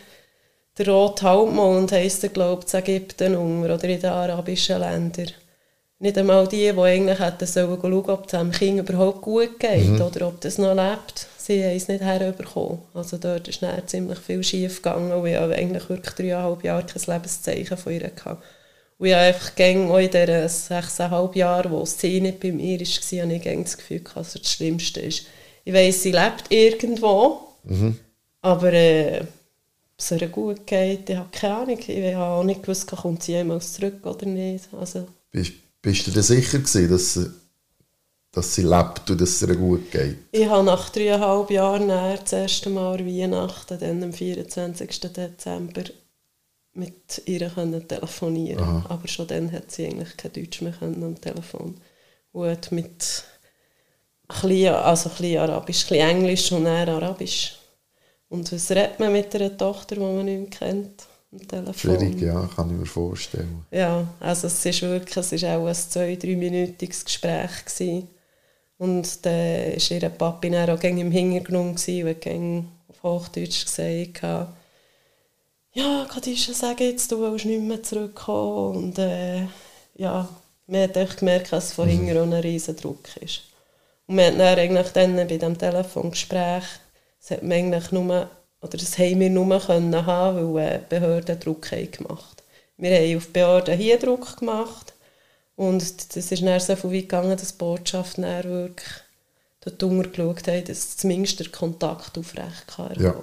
[0.79, 5.33] der rote Halbmond heisst er, glaube ich, in Ägypten oder in den arabischen Ländern
[5.99, 9.89] nicht einmal die, die eigentlich hätten sollen schauen, ob es dem Kind überhaupt gut geht
[9.89, 10.01] mhm.
[10.01, 12.79] oder ob das noch lebt, sie haben es nicht herbekommen.
[12.95, 16.87] Also dort ist dann ziemlich viel schief gegangen und ich habe eigentlich wirklich dreieinhalb Jahre
[16.87, 18.45] kein Lebenszeichen von ihr gehabt.
[18.99, 23.23] Und ich habe einfach gäng in diesen sechseinhalb Jahren, wo sie nicht bei mir war,
[23.23, 25.27] habe ich das Gefühl, dass es das Schlimmste ist.
[25.65, 27.99] Ich weiss, sie lebt irgendwo, mhm.
[28.43, 29.29] aber äh, ob
[29.99, 31.79] es ihr gut geht, ich habe keine Ahnung.
[31.79, 34.69] Ich habe auch nicht gewusst, kommt sie jemals zurück oder nicht.
[34.79, 37.31] Also, Bist bist du dir sicher gewesen, dass, sie,
[38.33, 40.19] dass sie lebt und dass es ihr gut geht?
[40.33, 45.01] Ich habe nach dreieinhalb Jahren das erste Mal Weihnachten, dann am 24.
[45.13, 45.85] Dezember,
[46.75, 48.87] mit ihr können telefonieren Aha.
[48.89, 51.75] Aber schon dann hat sie eigentlich kein Deutsch mehr können am Telefon.
[52.33, 53.25] Und hat mit
[54.29, 57.59] ein bisschen, also ein bisschen Arabisch, ein bisschen Englisch und eher Arabisch.
[58.29, 61.05] Und was redet man mit einer Tochter, die man nicht mehr kennt?
[61.77, 63.65] Schwierig, ja, kann ich mir vorstellen.
[63.71, 68.09] Ja, also es ist wirklich, es ist auch ein zwei-, dreiminütiges Gespräch gewesen.
[68.79, 72.27] Und dann war ihr Papi dann auch im Hintergrund und hat
[72.89, 74.23] auf Hochdeutsch gesagt,
[75.73, 78.77] ja, Kadisha, sag jetzt, du willst nicht mehr zurückkommen.
[78.77, 79.43] Und äh,
[79.95, 80.29] ja,
[80.67, 82.07] man hat echt gemerkt, dass es von mhm.
[82.07, 83.43] hinten ein riesen Druck ist.
[84.07, 86.65] Und man hat dann eigentlich dann bei diesem Telefongespräch,
[87.21, 88.29] das hat man eigentlich nur
[88.61, 92.43] oder das haben wir nur können haben, weil die Behörden Druck haben gemacht
[92.77, 94.95] Wir haben auf die Behörden hier Druck gemacht
[95.59, 98.89] und das ist dann so viel weit gegangen, dass die Botschaft dann wirklich
[99.61, 103.15] dort geschaut hat, dass zumindest der Kontakt aufrecht kann ja.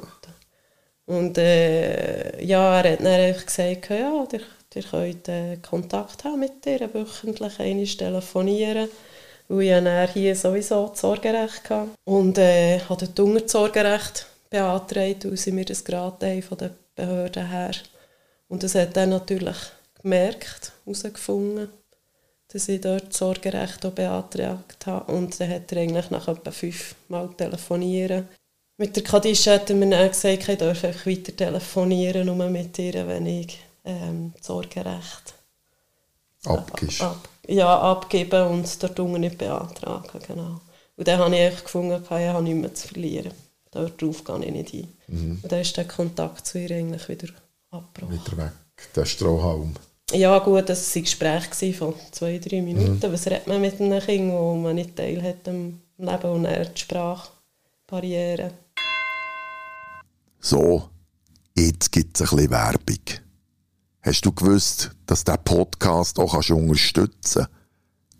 [1.05, 4.41] Und äh, ja, er hat dann einfach gesagt, ja, ihr,
[4.75, 8.89] ihr könnt äh, Kontakt haben mit ihr, wöchentlich einmal telefonieren.
[9.47, 11.89] Weil ich dann hier sowieso das Sorgerecht hatte.
[12.03, 17.49] Und äh, hatte dort das Sorgerecht beantragt, weil sie mir das gerade von den Behörden
[17.49, 17.75] her.
[18.49, 19.57] Und das hat er natürlich
[20.01, 21.69] gemerkt, herausgefunden,
[22.55, 25.11] dass ich dort das Sorgerecht auch beantragt habe.
[25.11, 28.29] Und dann hat er eigentlich nach etwa fünf Mal telefonieren.
[28.77, 33.05] Mit der Kadisha hat er mir dann gesagt, ich darf weiter telefonieren, nur mit ihr,
[33.07, 35.33] wenn ich ähm, das Sorgerecht
[36.45, 37.01] Abgibst.
[37.01, 40.19] Ab, ja, abgeben und dort nicht beantragen.
[40.27, 40.61] Genau.
[40.95, 43.31] Und dann habe ich gefunden, ich habe nichts mehr zu verlieren
[43.75, 44.87] darauf gehe ich nicht ein.
[45.07, 45.39] Mhm.
[45.43, 47.27] Und dann ist der Kontakt zu ihr eigentlich wieder
[47.71, 48.21] abgebrochen.
[48.25, 48.53] Wieder weg,
[48.95, 49.75] der Strohhalm.
[50.11, 53.07] Ja gut, das war ein Gespräch von zwei, drei Minuten.
[53.07, 53.13] Mhm.
[53.13, 56.65] Was redet man mit einem Kind, wo man nicht Teil hat am Leben und er
[56.65, 58.51] die Sprachbarriere.
[60.39, 60.89] So,
[61.55, 62.99] jetzt gibt es ein bisschen Werbung.
[64.01, 67.47] Hast du gewusst, dass der Podcast auch kannst unterstützen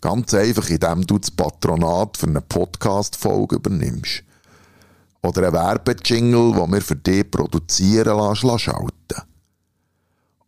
[0.02, 4.24] Ganz einfach, indem du das Patronat für eine Podcast-Folge übernimmst
[5.24, 9.35] oder einen Werbejingle, den wir für dich produzieren lassen, schalten.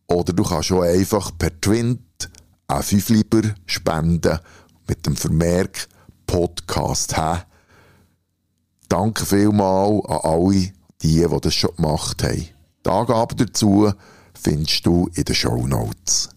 [0.08, 2.30] Oder du kannst auch einfach per Twint
[2.66, 4.38] auch 5 Lieber spenden
[4.86, 5.86] mit dem Vermerk
[6.26, 7.42] Podcast haben.
[8.88, 12.48] Danke vielmals an alle, die, die das schon gemacht haben.
[12.84, 13.92] Die Angaben dazu
[14.34, 16.30] findest du in den Show Notes.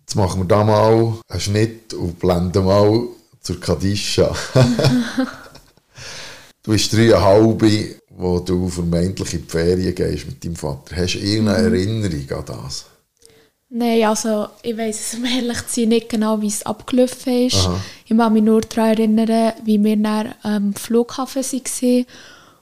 [0.00, 3.08] Jetzt machen wir da mal einen Schnitt und blenden mal
[3.40, 4.34] zur Kadisha.
[6.64, 7.60] Du bist dreieinhalb,
[8.16, 10.96] wo du vermeintlich in die Ferien gehst mit deinem Vater.
[10.96, 11.74] Hast du irgendeine mhm.
[11.74, 12.86] Erinnerung an das?
[13.74, 17.66] Nein, also ich weiß es, um ehrlich zu sein, nicht genau, wie es abgelaufen ist.
[17.66, 17.80] Aha.
[18.06, 22.06] Ich kann mich nur daran erinnern, wie wir dann am Flughafen waren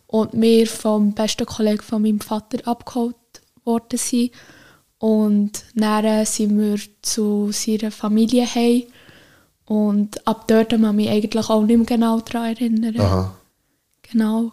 [0.07, 3.17] und wir vom besten Kollegen von meinem Vater abgeholt
[3.65, 4.31] worden sind.
[4.99, 8.85] Und dann sind wir zu seiner Familie heim.
[9.67, 13.01] Und ab dort kann ich mich eigentlich auch nicht mehr genau daran erinnern.
[13.01, 13.35] Aha.
[14.03, 14.53] Genau.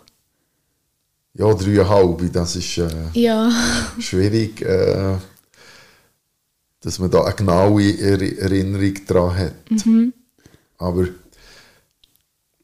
[1.37, 3.51] Ja, dreieinhalb, das ist äh, ja.
[3.99, 4.61] schwierig.
[4.61, 5.17] Äh,
[6.81, 9.85] dass man da eine genaue er Erinnerung daran hat.
[9.85, 10.13] Mhm.
[10.77, 11.07] Aber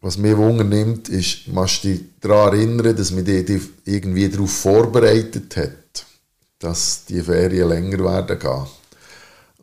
[0.01, 5.55] was mich wundernimmt, ist, machst du dich daran erinnern, dass man dich irgendwie darauf vorbereitet
[5.57, 6.05] hat,
[6.59, 8.67] dass die Ferien länger werden gehen?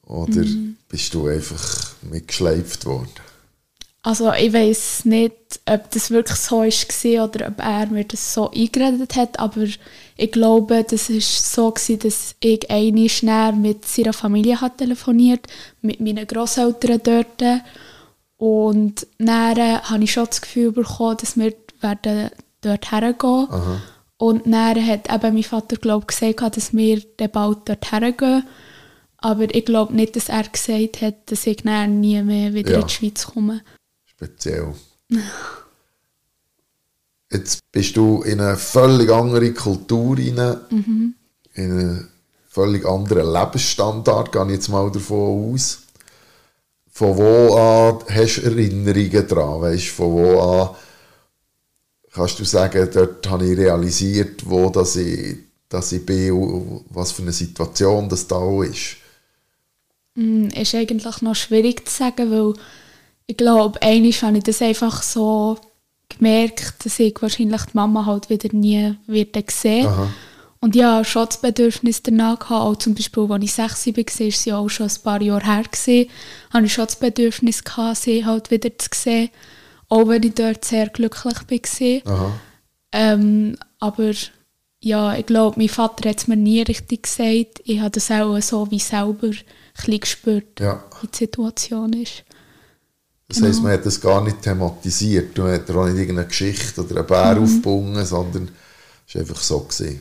[0.07, 0.77] Oder Mhm.
[0.89, 3.09] bist du einfach mitgeschleift worden?
[4.03, 5.35] Also ich weiß nicht,
[5.69, 9.65] ob das wirklich so war oder ob er mir das so eingeredet hat, aber
[10.17, 15.47] ich glaube, das war so, gewesen, dass ich einmal schnell mit seiner Familie hat telefoniert,
[15.83, 17.63] mit meinen Großeltern dort.
[18.39, 22.31] Und dann habe ich schon das Gefühl bekommen, dass wir werden
[22.63, 23.49] dort hergehen
[24.17, 28.45] Und dann hat eben mein Vater glaub, gesagt, dass wir dann bald dort hergehen.
[29.19, 32.81] Aber ich glaube nicht, dass er gesagt hat, dass ich nie mehr wieder Ja.
[32.81, 33.61] in die Schweiz komme.
[34.21, 34.75] Speziell.
[37.33, 41.15] Jetzt bist du in eine völlig andere Kultur rein, in
[41.55, 42.09] einen
[42.47, 45.79] völlig anderen Lebensstandard, gehe ich jetzt mal davon aus.
[46.91, 49.63] Von wo an hast du Erinnerungen dran?
[49.63, 50.71] Weißt, von wo an
[52.13, 55.39] kannst du sagen, dort habe ich realisiert, wo dass ich,
[55.71, 58.97] dass ich bin, und was für eine Situation das da ist.
[60.15, 62.55] Mm, ist eigentlich noch schwierig zu sagen, weil
[63.31, 65.57] ich glaube, einmal habe ich das einfach so
[66.09, 70.09] gemerkt, dass ich wahrscheinlich die Mama halt wieder nie wieder sehen Aha.
[70.63, 74.29] Und ja, schon das Bedürfnis danach gehabt, auch zum Beispiel, als ich 6 war, war
[74.29, 76.11] es ja auch schon ein paar Jahre her, gewesen,
[76.53, 79.31] habe ich schon das Bedürfnis gehabt, sie halt wieder zu sehen,
[79.89, 81.35] auch wenn ich dort sehr glücklich
[82.05, 82.13] war.
[82.15, 82.33] Aha.
[82.93, 84.13] Ähm, aber
[84.83, 87.63] ja, ich glaube, mein Vater hat es mir nie richtig gesagt.
[87.65, 89.39] Ich habe das auch so wie selber ein
[89.77, 90.85] bisschen gespürt, Ja.
[91.01, 92.25] wie die Situation ist.
[93.31, 95.39] Das heisst, man hat das gar nicht thematisiert.
[95.39, 98.51] Man hat auch nicht irgendeine Geschichte oder einen Bär aufgebunden, sondern
[99.07, 99.61] es war einfach so.
[99.61, 100.01] Gewesen.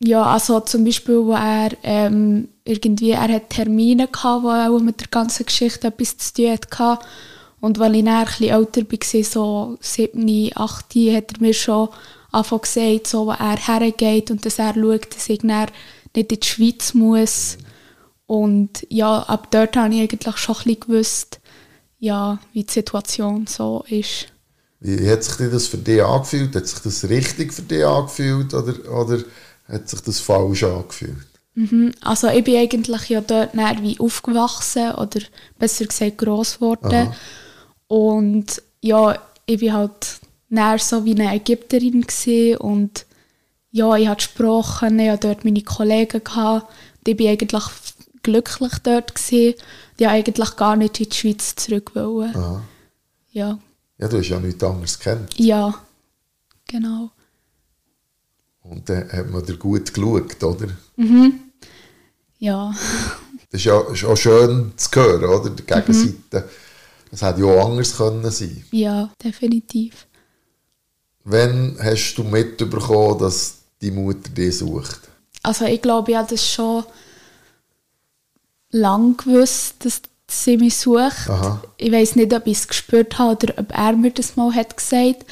[0.00, 5.00] Ja, also zum Beispiel, wo er ähm, irgendwie, er hat Termine gehabt, wo auch mit
[5.00, 7.04] der ganzen Geschichte etwas zu tun hatte.
[7.60, 11.88] Und weil ich dann ein bisschen älter war, so 7, 8, hat er mir schon
[12.30, 15.66] angefangen gesagt, so, wo er hergeht und dass er schaut, dass ich dann
[16.14, 17.58] nicht in die Schweiz muss.
[18.26, 21.40] Und ja, ab dort habe ich eigentlich schon ein bisschen gewusst,
[21.98, 24.28] ja, wie die Situation so ist.
[24.80, 26.54] Wie hat sich das für dich angefühlt?
[26.54, 29.24] Hat sich das richtig für dich angefühlt oder, oder
[29.66, 31.26] hat sich das falsch angefühlt?
[31.54, 31.92] Mhm.
[32.00, 35.20] Also ich bin eigentlich ja dort wie aufgewachsen oder
[35.58, 37.12] besser gesagt gross geworden.
[37.88, 42.06] Und ja, ich bin halt näher so wie eine Ägypterin
[42.58, 43.06] und
[43.70, 46.66] ja, ich hatte gesprochen, ich hatte dort meine Kollegen gehabt.
[46.98, 47.64] Und ich bin eigentlich
[48.22, 49.54] glücklich dort gewesen.
[49.98, 51.94] Wollte eigentlich gar nicht in die Schweiz zurück.
[51.94, 52.34] Wollen.
[52.36, 52.62] Aha.
[53.32, 53.58] Ja.
[53.98, 55.38] Ja, du hast ja nichts anderes kennt.
[55.38, 55.74] ja,
[56.66, 57.10] genau.
[58.62, 60.68] Und dann hat man dir gut geschaut, oder?
[62.38, 62.74] Ja.
[63.50, 65.50] Das ist ja ist auch schön zu hören, oder?
[65.50, 66.48] Die Gegenseite.
[67.10, 70.06] Das hätte ja auch anders können sein ja, definitiv.
[71.24, 75.00] Wann hast du mitbekommen, dass die Mutter dich sucht?
[75.42, 76.84] Also ich glaube, ich habe das schon
[78.70, 81.28] lange gewusst, dass sie mich sucht.
[81.28, 81.62] Aha.
[81.76, 84.76] Ich weiß nicht, ob ich es gespürt habe oder ob er mir das mal hat
[84.76, 85.24] gesagt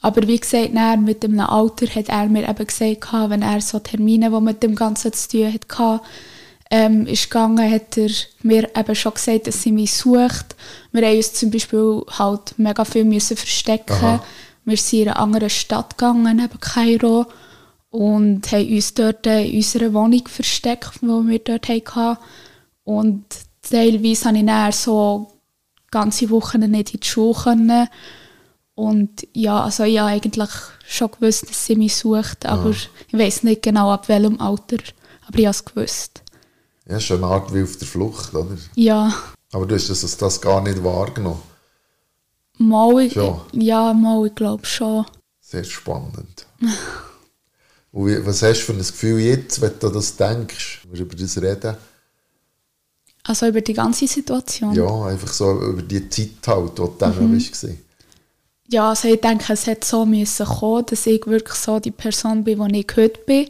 [0.00, 3.78] Aber wie gesagt, dann mit dem Alter hat er mir eben gesagt, wenn er so
[3.78, 6.02] Termine, die mit dem Ganzen zu tun hatte,
[6.70, 8.10] ähm, ist gegangen, hat er
[8.42, 10.56] mir eben schon gesagt, dass sie mich sucht.
[10.92, 13.92] Wir haben uns zum Beispiel halt mega viel müssen verstecken.
[13.92, 14.24] Aha.
[14.64, 17.26] Wir sind in eine andere Stadt gegangen, eben Kairo,
[17.90, 22.18] und haben uns dort in unserer Wohnung versteckt, die wir dort hatten.
[22.84, 23.24] Und
[23.62, 25.32] teilweise konnte ich dann so
[25.90, 27.34] ganze Wochen nicht in die Schule.
[27.34, 27.88] Können.
[28.74, 30.50] Und ja, also ich habe eigentlich
[30.86, 34.78] schon gewusst, dass sie mich sucht, aber ich weiß nicht genau ab welchem Alter,
[35.26, 36.22] aber ich habe es gewusst.
[36.88, 38.58] Ja, schon eine Art wie auf der Flucht, oder?
[38.74, 39.14] Ja,
[39.52, 41.40] Aber du hast das, das gar nicht wahrgenommen.
[42.58, 45.06] mal, ich, ja, mal, ich glaube schon.
[45.40, 46.46] Sehr spannend.
[47.92, 51.14] Und was hast du für ein Gefühl jetzt, wenn du das denkst, wenn wir über
[51.14, 51.76] das reden?
[53.26, 54.74] Also über die ganze Situation.
[54.74, 57.34] Ja, einfach so über die Zeit halt, wo du dann mhm.
[57.34, 57.66] bist.
[58.68, 62.44] Ja, also ich denke, es hätte so müssen kommen, dass ich wirklich so die Person
[62.44, 63.48] bin, die ich heute bin.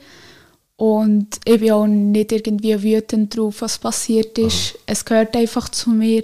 [0.76, 4.78] Und ich bin auch nicht irgendwie wütend drauf, was passiert ist.
[4.86, 6.22] Es gehört einfach zu mir.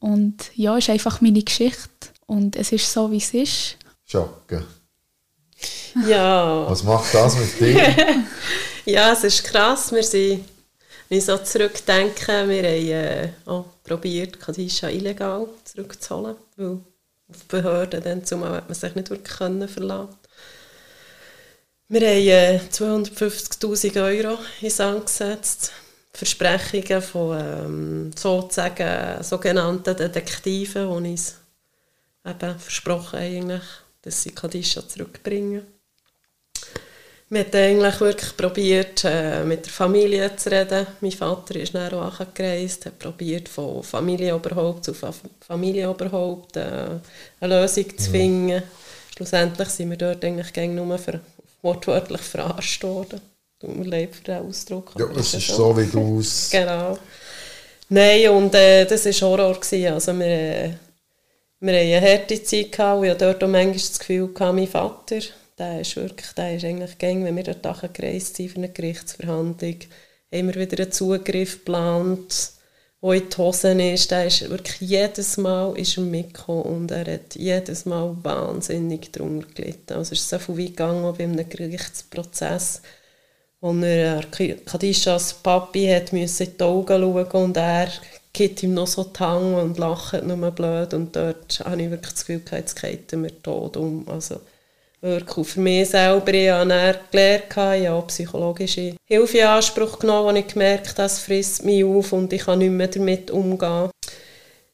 [0.00, 1.88] Und ja, es ist einfach meine Geschichte.
[2.26, 3.76] Und es ist so, wie es ist.
[4.04, 4.64] Schocke.
[6.08, 6.66] Ja.
[6.68, 7.94] Was macht das mit dir?
[8.84, 9.92] Ja, es ist krass.
[9.92, 10.44] Wir sind,
[11.12, 16.78] wenn ich so zurückdenke, wir haben äh, auch probiert, Kadisha illegal zurückzuholen, weil
[17.28, 20.16] auf Behörden dann zumal man sich nicht wirklich können verlassen
[21.88, 25.72] Wir haben äh, 250'000 Euro in Sand gesetzt.
[26.14, 31.36] Versprechungen von ähm, sozusagen sogenannten Detektiven, die uns
[32.26, 33.62] eben versprochen eigentlich,
[34.00, 35.66] dass sie Kadisha zurückbringen.
[37.32, 40.86] Wir haben eigentlich wirklich probiert, äh, mit der Familie zu reden.
[41.00, 44.94] Mein Vater ist dann auch angereist, hat probiert, von Familienoberhaupt zu
[45.40, 46.88] Familienoberhaupt äh,
[47.40, 48.48] eine Lösung zu finden.
[48.50, 48.62] Ja.
[49.16, 51.20] Schlussendlich sind wir dort eigentlich nur für,
[51.62, 53.22] wortwörtlich verarscht worden.
[53.58, 54.92] Tut mir leid für den Ausdruck.
[54.98, 56.50] Ja, es ist so, wie du es...
[56.52, 56.98] genau.
[57.88, 59.54] Nein, und äh, das war Horror.
[59.54, 59.94] Gewesen.
[59.94, 60.70] Also wir, äh,
[61.60, 64.54] wir hatten eine harte Zeit gehabt und ich hatte dort auch manchmal das Gefühl, gehabt,
[64.54, 65.20] mein Vater
[65.58, 69.76] der ist wirklich, der ist eigentlich gängig, wenn wir dort gereist sind für eine Gerichtsverhandlung,
[70.30, 72.52] immer wieder einen Zugriff geplant,
[73.02, 74.10] der in die Hosen ist.
[74.10, 79.48] Der ist wirklich jedes Mal ist er mitgekommen und er hat jedes Mal wahnsinnig darunter
[79.54, 79.94] gelitten.
[79.94, 82.82] Also es ist so viel weit gegangen bei einem Gerichtsprozess,
[83.60, 84.22] wo er
[84.64, 87.88] Kadishas Papi hat müssen in die Augen schauen und er
[88.32, 92.24] gibt ihm noch so die und lacht nur blöd und dort habe ich wirklich das
[92.24, 94.08] Gefühl, jetzt geht mir tot um.
[94.08, 94.40] Also,
[95.02, 96.32] wirklich für mich selber.
[96.32, 101.18] Ich habe gelernt, ich habe psychologische Hilfe in Anspruch genommen, wo ich gemerkt habe, das
[101.18, 103.90] frisst mich auf und ich kann nicht mehr damit umgehen.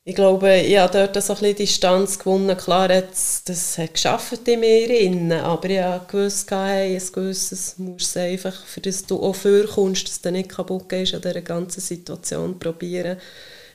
[0.05, 2.57] Ich glaube, ich habe dort so ein bisschen Distanz gewonnen.
[2.57, 8.17] Klar, das hat geschafft in mir, innen, aber ich habe gewusst, hey, ein gewisses musst
[8.17, 11.83] du einfach, für das du auch vorkommst, dass du nicht kaputt gehst an dieser ganzen
[11.83, 13.19] Situation, probieren,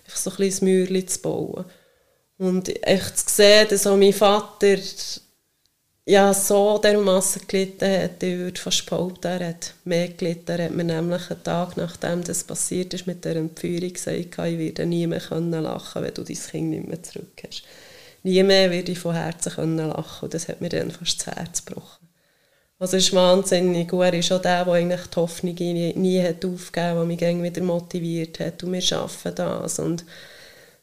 [0.06, 1.66] einfach so ein bisschen ein zu bauen.
[2.40, 4.78] Und echt zu sehen, dass auch mein Vater
[6.06, 10.52] ja, so dermassen gelitten hat, ich würde fast behaupten, er hat mehr gelitten.
[10.52, 14.38] Er hat mir nämlich einen Tag, nachdem das passiert ist, mit der Entführung gesagt, ich
[14.38, 17.64] werde nie mehr lachen wenn du dein Kind nicht mehr zurück hast.
[18.24, 21.36] Nie mehr werde ich von Herzen können lachen und das hat mir dann fast das
[21.36, 22.08] Herz gebrochen.
[22.80, 24.04] Also es ist wahnsinnig gut.
[24.04, 27.44] Er ist auch der, der eigentlich die Hoffnung nie, nie hat aufgegeben hat, der mich
[27.44, 29.80] wieder motiviert hat und wir schaffen das.
[29.80, 30.04] Und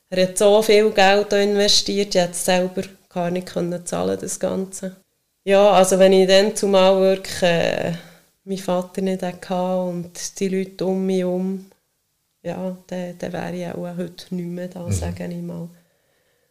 [0.09, 4.41] er hat so viel Geld investiert, ich hätte es selber gar nicht können zahlen das
[4.41, 4.97] Ganze.
[5.45, 7.93] Ja, also wenn ich dann zumal wirklich äh,
[8.45, 11.67] meinen Vater nicht hatte und die Leute um mich herum,
[12.43, 14.93] ja, dann, dann wäre ich auch heute nicht mehr da, mhm.
[14.93, 15.69] sage ich mal.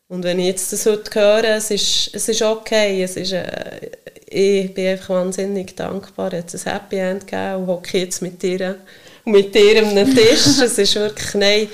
[0.07, 3.91] Und wenn ich jetzt das heute höre, es ist, es ist okay, es ist, äh,
[4.25, 8.41] ich bin einfach wahnsinnig dankbar, es hat ein Happy End gegeben und hocke jetzt mit
[8.41, 8.77] dir,
[9.25, 11.67] mit dir am Tisch, es ist wirklich, nein,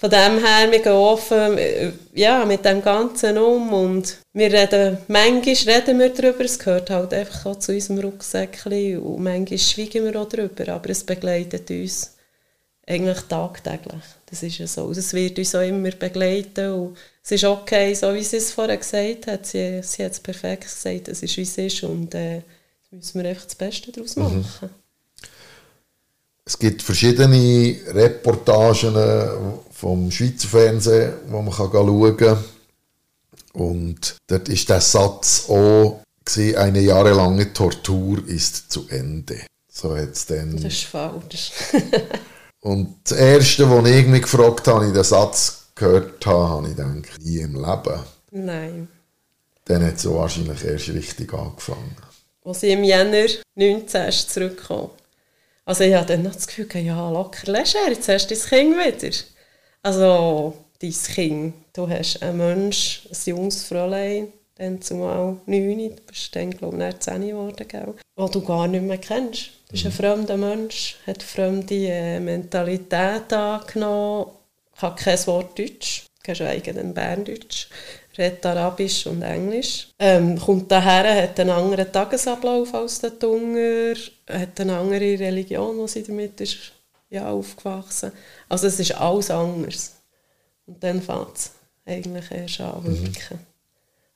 [0.00, 1.58] von dem her, wir gehen offen
[2.14, 7.12] ja, mit dem Ganzen um und wir reden, manchmal reden wir darüber, es gehört halt
[7.12, 12.16] einfach auch zu unserem Rucksäckchen und manchmal schweigen wir auch darüber, aber es begleitet uns
[12.86, 14.02] eigentlich tagtäglich.
[14.24, 14.90] Das ist ja so.
[14.90, 18.78] Es wird uns auch immer begleiten und es ist okay, so wie sie es vorher
[18.78, 19.44] gesagt hat.
[19.44, 22.40] Sie, sie hat es perfekt gesagt, es ist wie es ist und äh,
[22.90, 24.22] müssen wir einfach das Beste daraus mhm.
[24.22, 24.46] machen.
[24.62, 24.70] Mhm.
[26.46, 28.96] Es gibt verschiedene Reportagen
[29.80, 32.44] vom Schweizer Fernsehen, wo man schauen kann.
[33.54, 36.02] Und dort ist der Satz auch,
[36.36, 39.40] eine jahrelange Tortur ist zu Ende.
[39.72, 40.54] So hat's dann.
[40.56, 41.50] Das ist falsch.
[42.60, 46.76] und das Erste, was ich mich gefragt habe, ich den Satz gehört habe, habe ich
[46.76, 48.00] gedacht, nie im Leben.
[48.30, 48.88] Nein.
[49.64, 51.96] Dann hat es wahrscheinlich erst richtig angefangen.
[52.44, 54.90] Als ich im Jänner 19 zurückkam.
[55.64, 58.76] Also ich hatte dann noch das Gefühl, ja locker leger, jetzt hast du dein Kind
[58.76, 59.16] wieder.
[59.82, 66.36] Also dein Kind, du hast einen Mensch, ein junges Fräulein, dann zumal 9, du bist
[66.36, 67.94] dann glaube ich 10 geworden, gell?
[68.16, 69.50] du gar nicht mehr kennst.
[69.68, 69.96] Du bist ein mhm.
[69.96, 74.30] fremder Mensch, hat eine fremde äh, Mentalität angenommen,
[74.76, 77.68] hat kein Wort Deutsch, geschweige denn Berndeutsch
[78.20, 79.88] redet Arabisch und Englisch.
[79.98, 83.94] Ähm, kommt daher, hat einen anderen Tagesablauf als der Tunger,
[84.28, 86.72] hat eine andere Religion, wo sie damit ist
[87.10, 88.12] ja, aufgewachsen.
[88.48, 89.96] Also es ist alles anders.
[90.66, 91.52] Und dann fängt es
[91.84, 93.04] eigentlich erst an mhm.
[93.04, 93.38] wirken.
[93.38, 93.46] Mhm.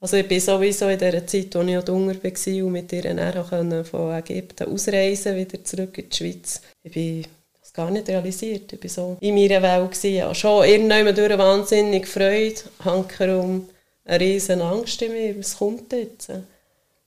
[0.00, 3.84] Also ich bin sowieso in der Zeit, als ich Hunger war und mit ihr dann
[3.84, 6.60] von Ägypten ausreisen wieder zurück in die Schweiz.
[6.82, 7.26] Ich bin
[7.58, 8.72] das gar nicht realisiert.
[8.74, 9.92] Ich war so in meiner Welt.
[9.92, 10.14] Gewesen.
[10.14, 13.68] Ja, schon irgendwann durch wahnsinnig Freude, hankerum
[14.04, 16.30] eine riesen Angst in mir, was kommt jetzt?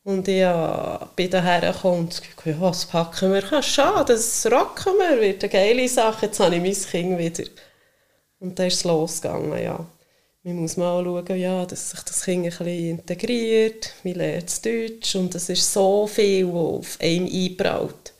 [0.08, 0.45] Und ich
[1.18, 3.43] bin daher gekommen und gesagt, ja, was packen wir?
[3.43, 7.49] Ja, schade, das rocken wir, wird eine geile Sache, jetzt habe ich mein Kind wieder.
[8.39, 9.86] Und dann ist es losgegangen, ja.
[10.43, 15.14] Man muss mal schauen, ja, dass sich das Kind ein bisschen integriert, wie lernt Deutsch
[15.18, 18.14] und es ist so viel, was auf einem einbraut.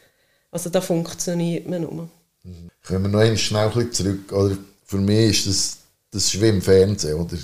[0.52, 2.10] Also da funktioniert man nur.
[2.44, 2.70] Mhm.
[2.86, 5.78] Kommen wir noch einmal schnell ein bisschen zurück, oder für mich ist das,
[6.12, 7.38] das ist wie im Fernsehen, oder?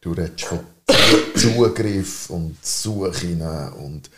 [0.00, 0.58] Du redest von
[1.36, 3.42] Zugriff und Suchen
[3.78, 4.10] und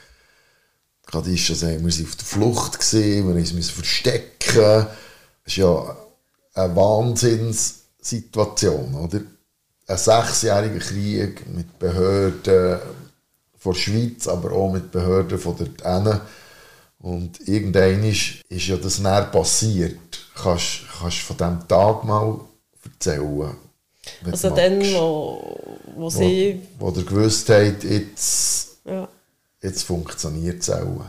[1.07, 4.87] gerade ist schon sagen, wir waren auf der Flucht, gewesen, wir mussten uns verstecken.
[5.45, 5.97] Es ist ja
[6.55, 9.21] eine Wahnsinnssituation, oder?
[9.87, 12.79] Ein sechsjähriger Krieg mit Behörden
[13.59, 15.75] von der Schweiz, aber auch mit Behörden von der
[17.01, 19.99] Und irgendwann ist, ist ja das näher passiert.
[20.35, 22.41] Kannst du von diesem Tag mal
[22.85, 23.57] erzählen?
[24.31, 25.57] Also dann, wo,
[25.97, 26.61] wo sie...
[26.79, 29.09] Wo, ihr gewusst habt, jetzt, ja.
[29.63, 31.05] jetzt funktioniert es auch.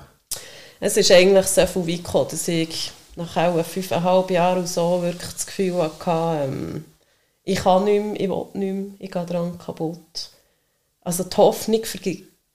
[0.79, 5.01] Es ist eigentlich so viel weit gekommen, dass ich nach auch fünfeinhalb Jahren oder so
[5.01, 6.85] wirklich das Gefühl hatte, ähm,
[7.43, 10.29] ich kann nicht mehr, ich will nicht mehr, ich gehe daran kaputt.
[11.01, 11.99] Also die Hoffnung ver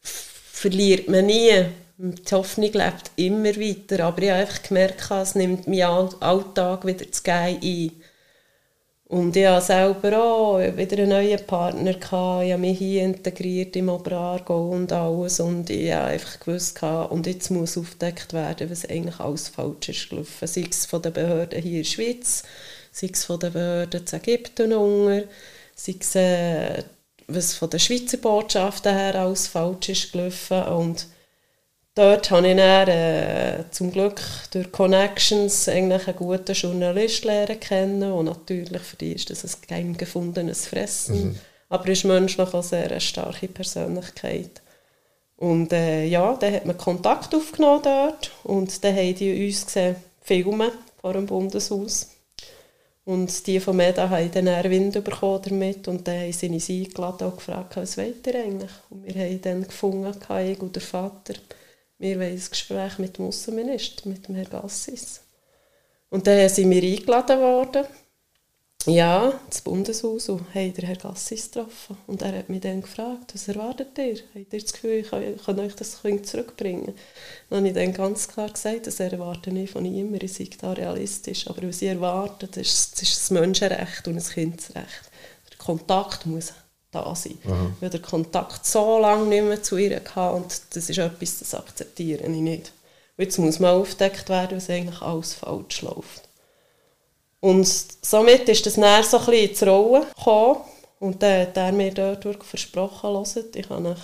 [0.01, 1.67] verliert man nie.
[1.99, 7.11] Die Hoffnung lebt immer weiter, aber ich habe einfach gemerkt, es nimmt meinen Alltag wieder
[7.11, 7.93] zu geil ein.
[9.09, 11.93] Und ich habe selber auch wieder einen neuen Partner.
[11.93, 15.41] Ich habe mich hier integriert im Oberargau und alles.
[15.41, 20.11] Und ich habe einfach gewusst, und jetzt muss aufgedeckt werden, was eigentlich alles falsch ist
[20.11, 20.47] gelaufen.
[20.47, 22.43] Sei es von den Behörden hier in der Schweiz,
[22.93, 25.25] sei es von den Behörden in Ägypten unter,
[25.75, 26.85] sei es, äh,
[27.29, 30.65] was von der Schweizer Botschaften her alles falsch ist gelaufen.
[30.65, 31.07] Und
[31.99, 34.23] Dort habe ich dann, äh, zum Glück
[34.53, 39.51] durch Connections eigentlich einen guten Journalist lernen kennen und natürlich für die ist das ein
[39.67, 41.31] geheim gefundenes Fressen.
[41.31, 41.39] Mhm.
[41.69, 44.63] Aber er ist menschlich auch sehr eine starke Persönlichkeit.
[45.39, 49.97] Und äh, ja, dann hat man Kontakt aufgenommen dort und dann haben die uns gesehen,
[50.21, 50.71] Filme
[51.01, 52.11] vor dem Bundeshaus.
[53.07, 56.71] Und die von MEDA haben dann einen Wind bekommen damit und dann haben sie uns
[56.71, 58.71] eingeladen und gefragt, was wollt ihr eigentlich?
[58.89, 60.15] Und wir haben dann gefunden,
[60.47, 61.35] ich und der Vater,
[61.99, 65.21] wir wollen ein Gespräch mit dem Aussenminister, mit dem Herrn Gassis.
[66.11, 67.87] Und dann sind wir eingeladen worden,
[68.87, 71.99] ja, ins Bundeshaus und haben den Herrn Gassis getroffen.
[72.07, 74.19] Und er hat mich dann gefragt, was erwartet ihr?
[74.35, 76.95] Habt ihr das Gefühl, ich kann, ich euch das zurückbringen?
[77.51, 80.49] Dann habe ich dann ganz klar gesagt, dass er erwartet nicht von niemandem, ich sei
[80.59, 81.49] da realistisch.
[81.49, 85.11] Aber was ich erwarte, das ist, das ist das Menschenrecht und das Kindsrecht.
[85.51, 86.53] Der Kontakt muss
[86.91, 87.39] da sein.
[87.45, 87.71] Aha.
[87.81, 91.55] Weil der Kontakt so lange nicht mehr zu ihr hatte und das ist etwas, das
[91.55, 92.73] akzeptiere ich nicht.
[93.17, 96.29] Und jetzt muss mal aufgedeckt werden, was eigentlich alles falsch läuft.
[97.41, 97.67] Und
[98.03, 100.61] somit ist das näher so ein bisschen ins Rollen gekommen
[100.99, 103.99] und dann hat er mir wirklich versprochen, hört, ich kann euch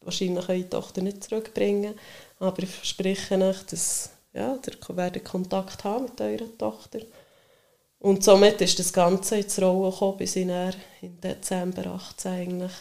[0.00, 1.94] wahrscheinlich eure Tochter nicht zurückbringen,
[2.38, 7.00] aber ich verspreche euch, dass ja, ihr werdet Kontakt haben mit eurer Tochter.
[8.04, 12.72] Und somit ist das Ganze ins Rollen gekommen, bis ich dann im Dezember 18 eigentlich,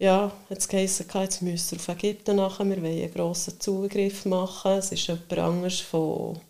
[0.00, 4.72] ja, jetzt geheißen, jetzt müssen wir auf Ägypten nachher, wir wollen einen grossen Zugriff machen.
[4.72, 6.40] Es ist jemand anderes von,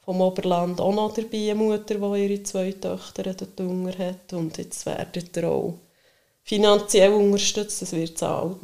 [0.00, 4.32] vom Oberland auch noch dabei, eine Mutter, die ihre zwei Töchter dort unter hat.
[4.32, 5.74] Und jetzt werdet ihr auch
[6.42, 8.56] finanziell unterstützt, das wird zahlt.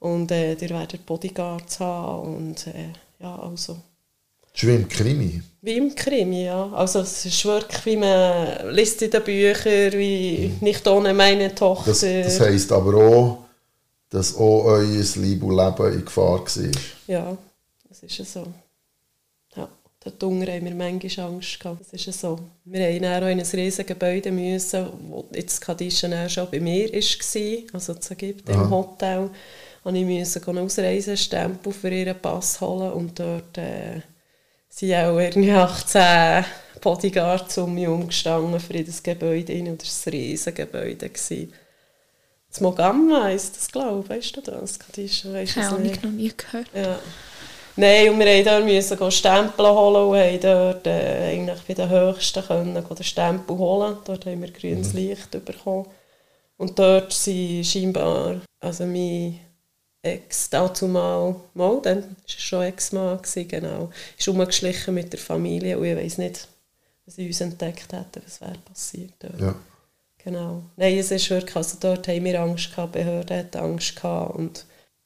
[0.00, 3.78] Und äh, ihr werdet Bodyguards haben und äh, ja, also
[4.58, 5.42] ist wie im Krimi.
[5.60, 6.70] Wie im Krimi, ja.
[6.72, 10.56] Also es ist wirklich, wie man liest in den Büchern, wie mhm.
[10.60, 11.90] «Nicht ohne meine Tochter».
[11.90, 13.38] Das, das heisst aber auch,
[14.10, 16.70] dass auch euer Liebe und Leben in Gefahr war.
[17.06, 17.36] Ja,
[17.88, 18.46] das ist so.
[19.56, 19.68] Ja,
[20.00, 21.84] dort unten haben wir manchmal Angst gehabt.
[21.92, 22.38] Das ist so.
[22.64, 27.74] Wir dann auch in ein riesiges Gebäude müssen, wo jetzt Kadisha schon bei mir war,
[27.74, 29.30] also zu Ägypten im Hotel.
[29.84, 33.58] Und ich musste einen Ausreisestempel für ihren Pass holen und dort...
[33.58, 34.00] Äh,
[34.68, 36.44] sind auch irgendwie 18
[36.80, 39.68] Bodyguards um mich umgestanden für in das Gebäude rein.
[39.68, 41.10] Und das war ein riesiges Gebäude.
[42.50, 44.10] Das Mogamma heisst das, glaube ich.
[44.10, 44.78] Weißt du das?
[44.78, 46.68] Kadisha, weißt du Habe ich noch nie gehört.
[46.74, 46.98] Ja.
[47.76, 51.88] Nein, und wir mussten dort müssen Stempel holen und haben dort äh, eigentlich bei den
[51.88, 53.98] Höchsten können, den Stempel holen.
[54.04, 54.98] Dort haben wir grünes mhm.
[54.98, 55.86] Licht bekommen.
[56.56, 59.38] Und dort sind scheinbar, also mein
[60.08, 65.84] Ex, dazu mal, mal dann war schon Ex-Mann, genau, ist umgeschlichen mit der Familie und
[65.86, 66.48] ich weiß nicht,
[67.06, 69.14] was sie uns entdeckt hätten, was wäre passiert.
[69.38, 69.54] Ja.
[70.24, 70.62] Genau.
[70.76, 74.34] Nein, es ist wirklich, also dort haben wir Angst gehabt, die Behörde hat Angst gehabt
[74.34, 74.64] und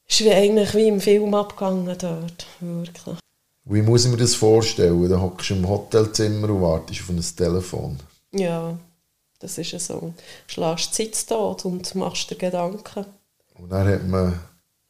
[0.09, 3.18] es ist wie eigentlich wie im Film abgegangen dort, wirklich.
[3.64, 5.09] Wie muss ich mir das vorstellen?
[5.09, 7.98] Da hockst du im Hotelzimmer und wartest auf ein Telefon.
[8.32, 8.76] Ja,
[9.38, 10.12] das ist so.
[10.46, 13.07] Du schlägst die Zeit tot und machst dir Gedanken.
[13.55, 14.40] Und dann hat man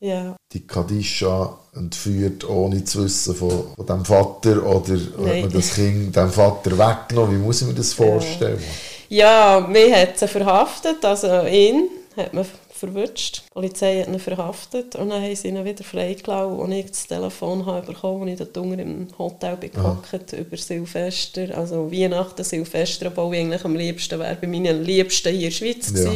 [0.03, 0.37] ja.
[0.53, 5.27] die Kadisha entführt, ohne zu wissen von, von dem Vater oder Nein.
[5.27, 7.41] hat man das Kind dem Vater weggenommen?
[7.41, 8.61] Wie muss ich mir das vorstellen?
[9.09, 13.45] Ja, ja wir haben sie verhaftet, also ihn hat man verwünscht.
[13.47, 17.07] Die Polizei hat ihn verhaftet und dann haben sie ihn wieder freigelassen, als ich das
[17.07, 23.07] Telefon habe bekommen, als ich dort unten im Hotel gehockt über Silvester, also Weihnachten, Silvester,
[23.07, 26.11] obwohl ich eigentlich am liebsten wäre bei meinen Liebsten hier in der Schweiz ja.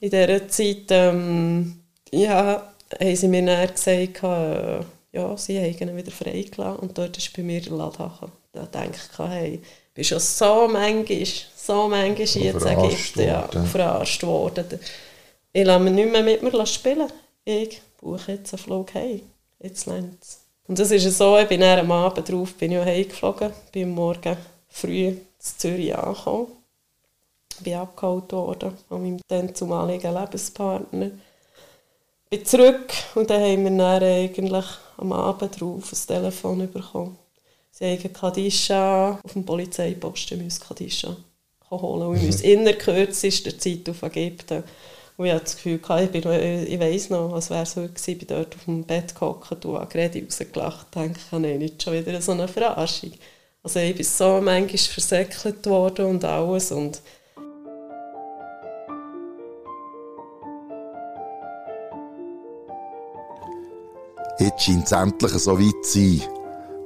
[0.00, 1.80] In dieser Zeit, ähm,
[2.12, 4.80] ja, haben sie mir dann gesagt, äh,
[5.12, 8.96] ja, sie haben ihn wieder freigelassen und dort ist bei mir der Ladhachen da denke
[8.96, 11.26] ich, hey, ich bin schon so manchmal,
[11.56, 14.80] so manchmal jetzt Ägypten ja, verarscht worden.
[15.52, 17.12] Ich lasse mich nicht mehr mit mir spielen.
[17.44, 19.22] Ich buche jetzt einen Flug hey,
[19.60, 20.18] Jetzt längt
[20.68, 24.36] Und das ist so, ich bin am Abend drauf bin ich heimgeflogen, bin morgen
[24.68, 26.48] früh in Zürich angekommen.
[27.60, 31.10] Bin abgeholt worden von meinem dann zumaligen Lebenspartner.
[32.34, 34.64] Bin zurück und dann haben wir dann eigentlich
[34.96, 37.16] am Abend drauf ein Telefon bekommen.
[37.70, 41.16] Sie haben Kadisha auf dem Polizeiposten müssen Kadisha
[41.70, 44.64] holen und wir müssen in der kürzester Zeit auf Ägypten.
[45.16, 48.10] Und ich hatte das Gefühl, ich, bin, ich weiss noch, als wäre es heute gewesen,
[48.10, 51.84] ich bin dort auf dem Bett gehockt und habe gerade rausgelacht und dachte, nein, nicht
[51.84, 53.12] schon wieder so eine Verarschung.
[53.62, 57.00] Also ich bin so manchmal versäckelt worden und alles und
[64.38, 66.22] Jetzt scheint es endlich so weit zu sein.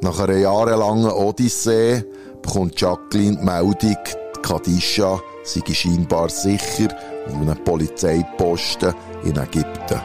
[0.03, 2.05] Nach einer jahrelangen Odyssee
[2.43, 6.89] bekommt Jacqueline die Meldung, die Kadisha sei scheinbar sicher
[7.27, 8.95] auf einem Polizeiposten
[9.25, 10.01] in Ägypten.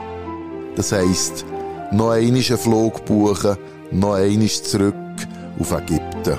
[0.76, 1.46] Das heisst,
[1.92, 3.58] noch einmal einen Flug buchen,
[3.92, 4.96] noch einmal zurück
[5.60, 6.38] auf Ägypten.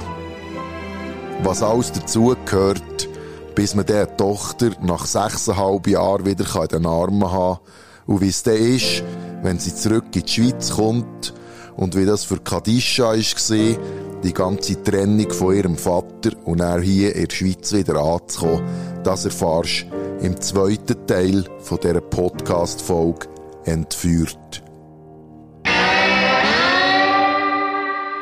[1.43, 3.09] Was alles dazugehört,
[3.55, 8.29] bis man diese Tochter nach sechseinhalb Jahren wieder in den Armen haben kann und wie
[8.29, 9.05] es dann ist,
[9.45, 11.35] wenn sie zurück in die Schweiz kommt
[11.77, 13.79] und wie das für Kadisha war,
[14.25, 18.65] die ganze Trennung von ihrem Vater und er hier in der Schweiz wieder anzukommen,
[19.05, 19.87] das erfahrst
[20.23, 23.29] im zweiten Teil von dieser Podcast-Folge
[23.65, 24.63] «Entführt».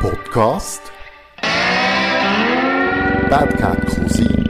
[0.00, 0.82] Podcast
[3.30, 4.44] Bad Cat Cousin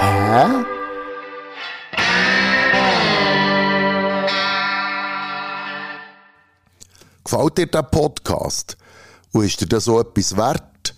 [0.00, 0.65] Hä?
[7.36, 8.78] Gefällt dir der Podcast?
[9.32, 10.94] Und ist dir das so etwas wert?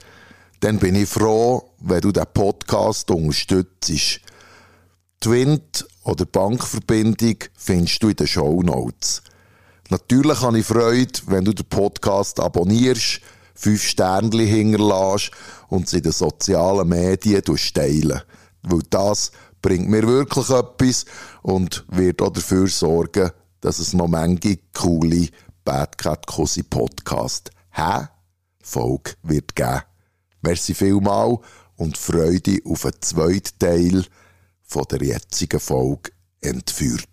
[0.60, 4.20] Dann bin ich froh, wenn du den Podcast unterstützt.
[5.18, 9.20] Twint oder Bankverbindung findest du in den Show Notes.
[9.88, 13.20] Natürlich habe ich Freude, wenn du den Podcast abonnierst,
[13.56, 15.32] fünf Sternchen hinterlässt
[15.66, 18.22] und sie in den sozialen Medien teilen.
[18.62, 21.04] Weil das bringt mir wirklich etwas
[21.42, 25.30] und wird auch dafür sorgen, dass es noch manche coole
[25.68, 28.06] Bad Cat Cosi Podcast hä?
[28.62, 29.82] Folge wird geben.
[30.40, 31.36] Merci vielmal
[31.76, 34.06] und Freude auf einen zweiten Teil
[34.62, 37.07] von der jetzigen Folge entführt.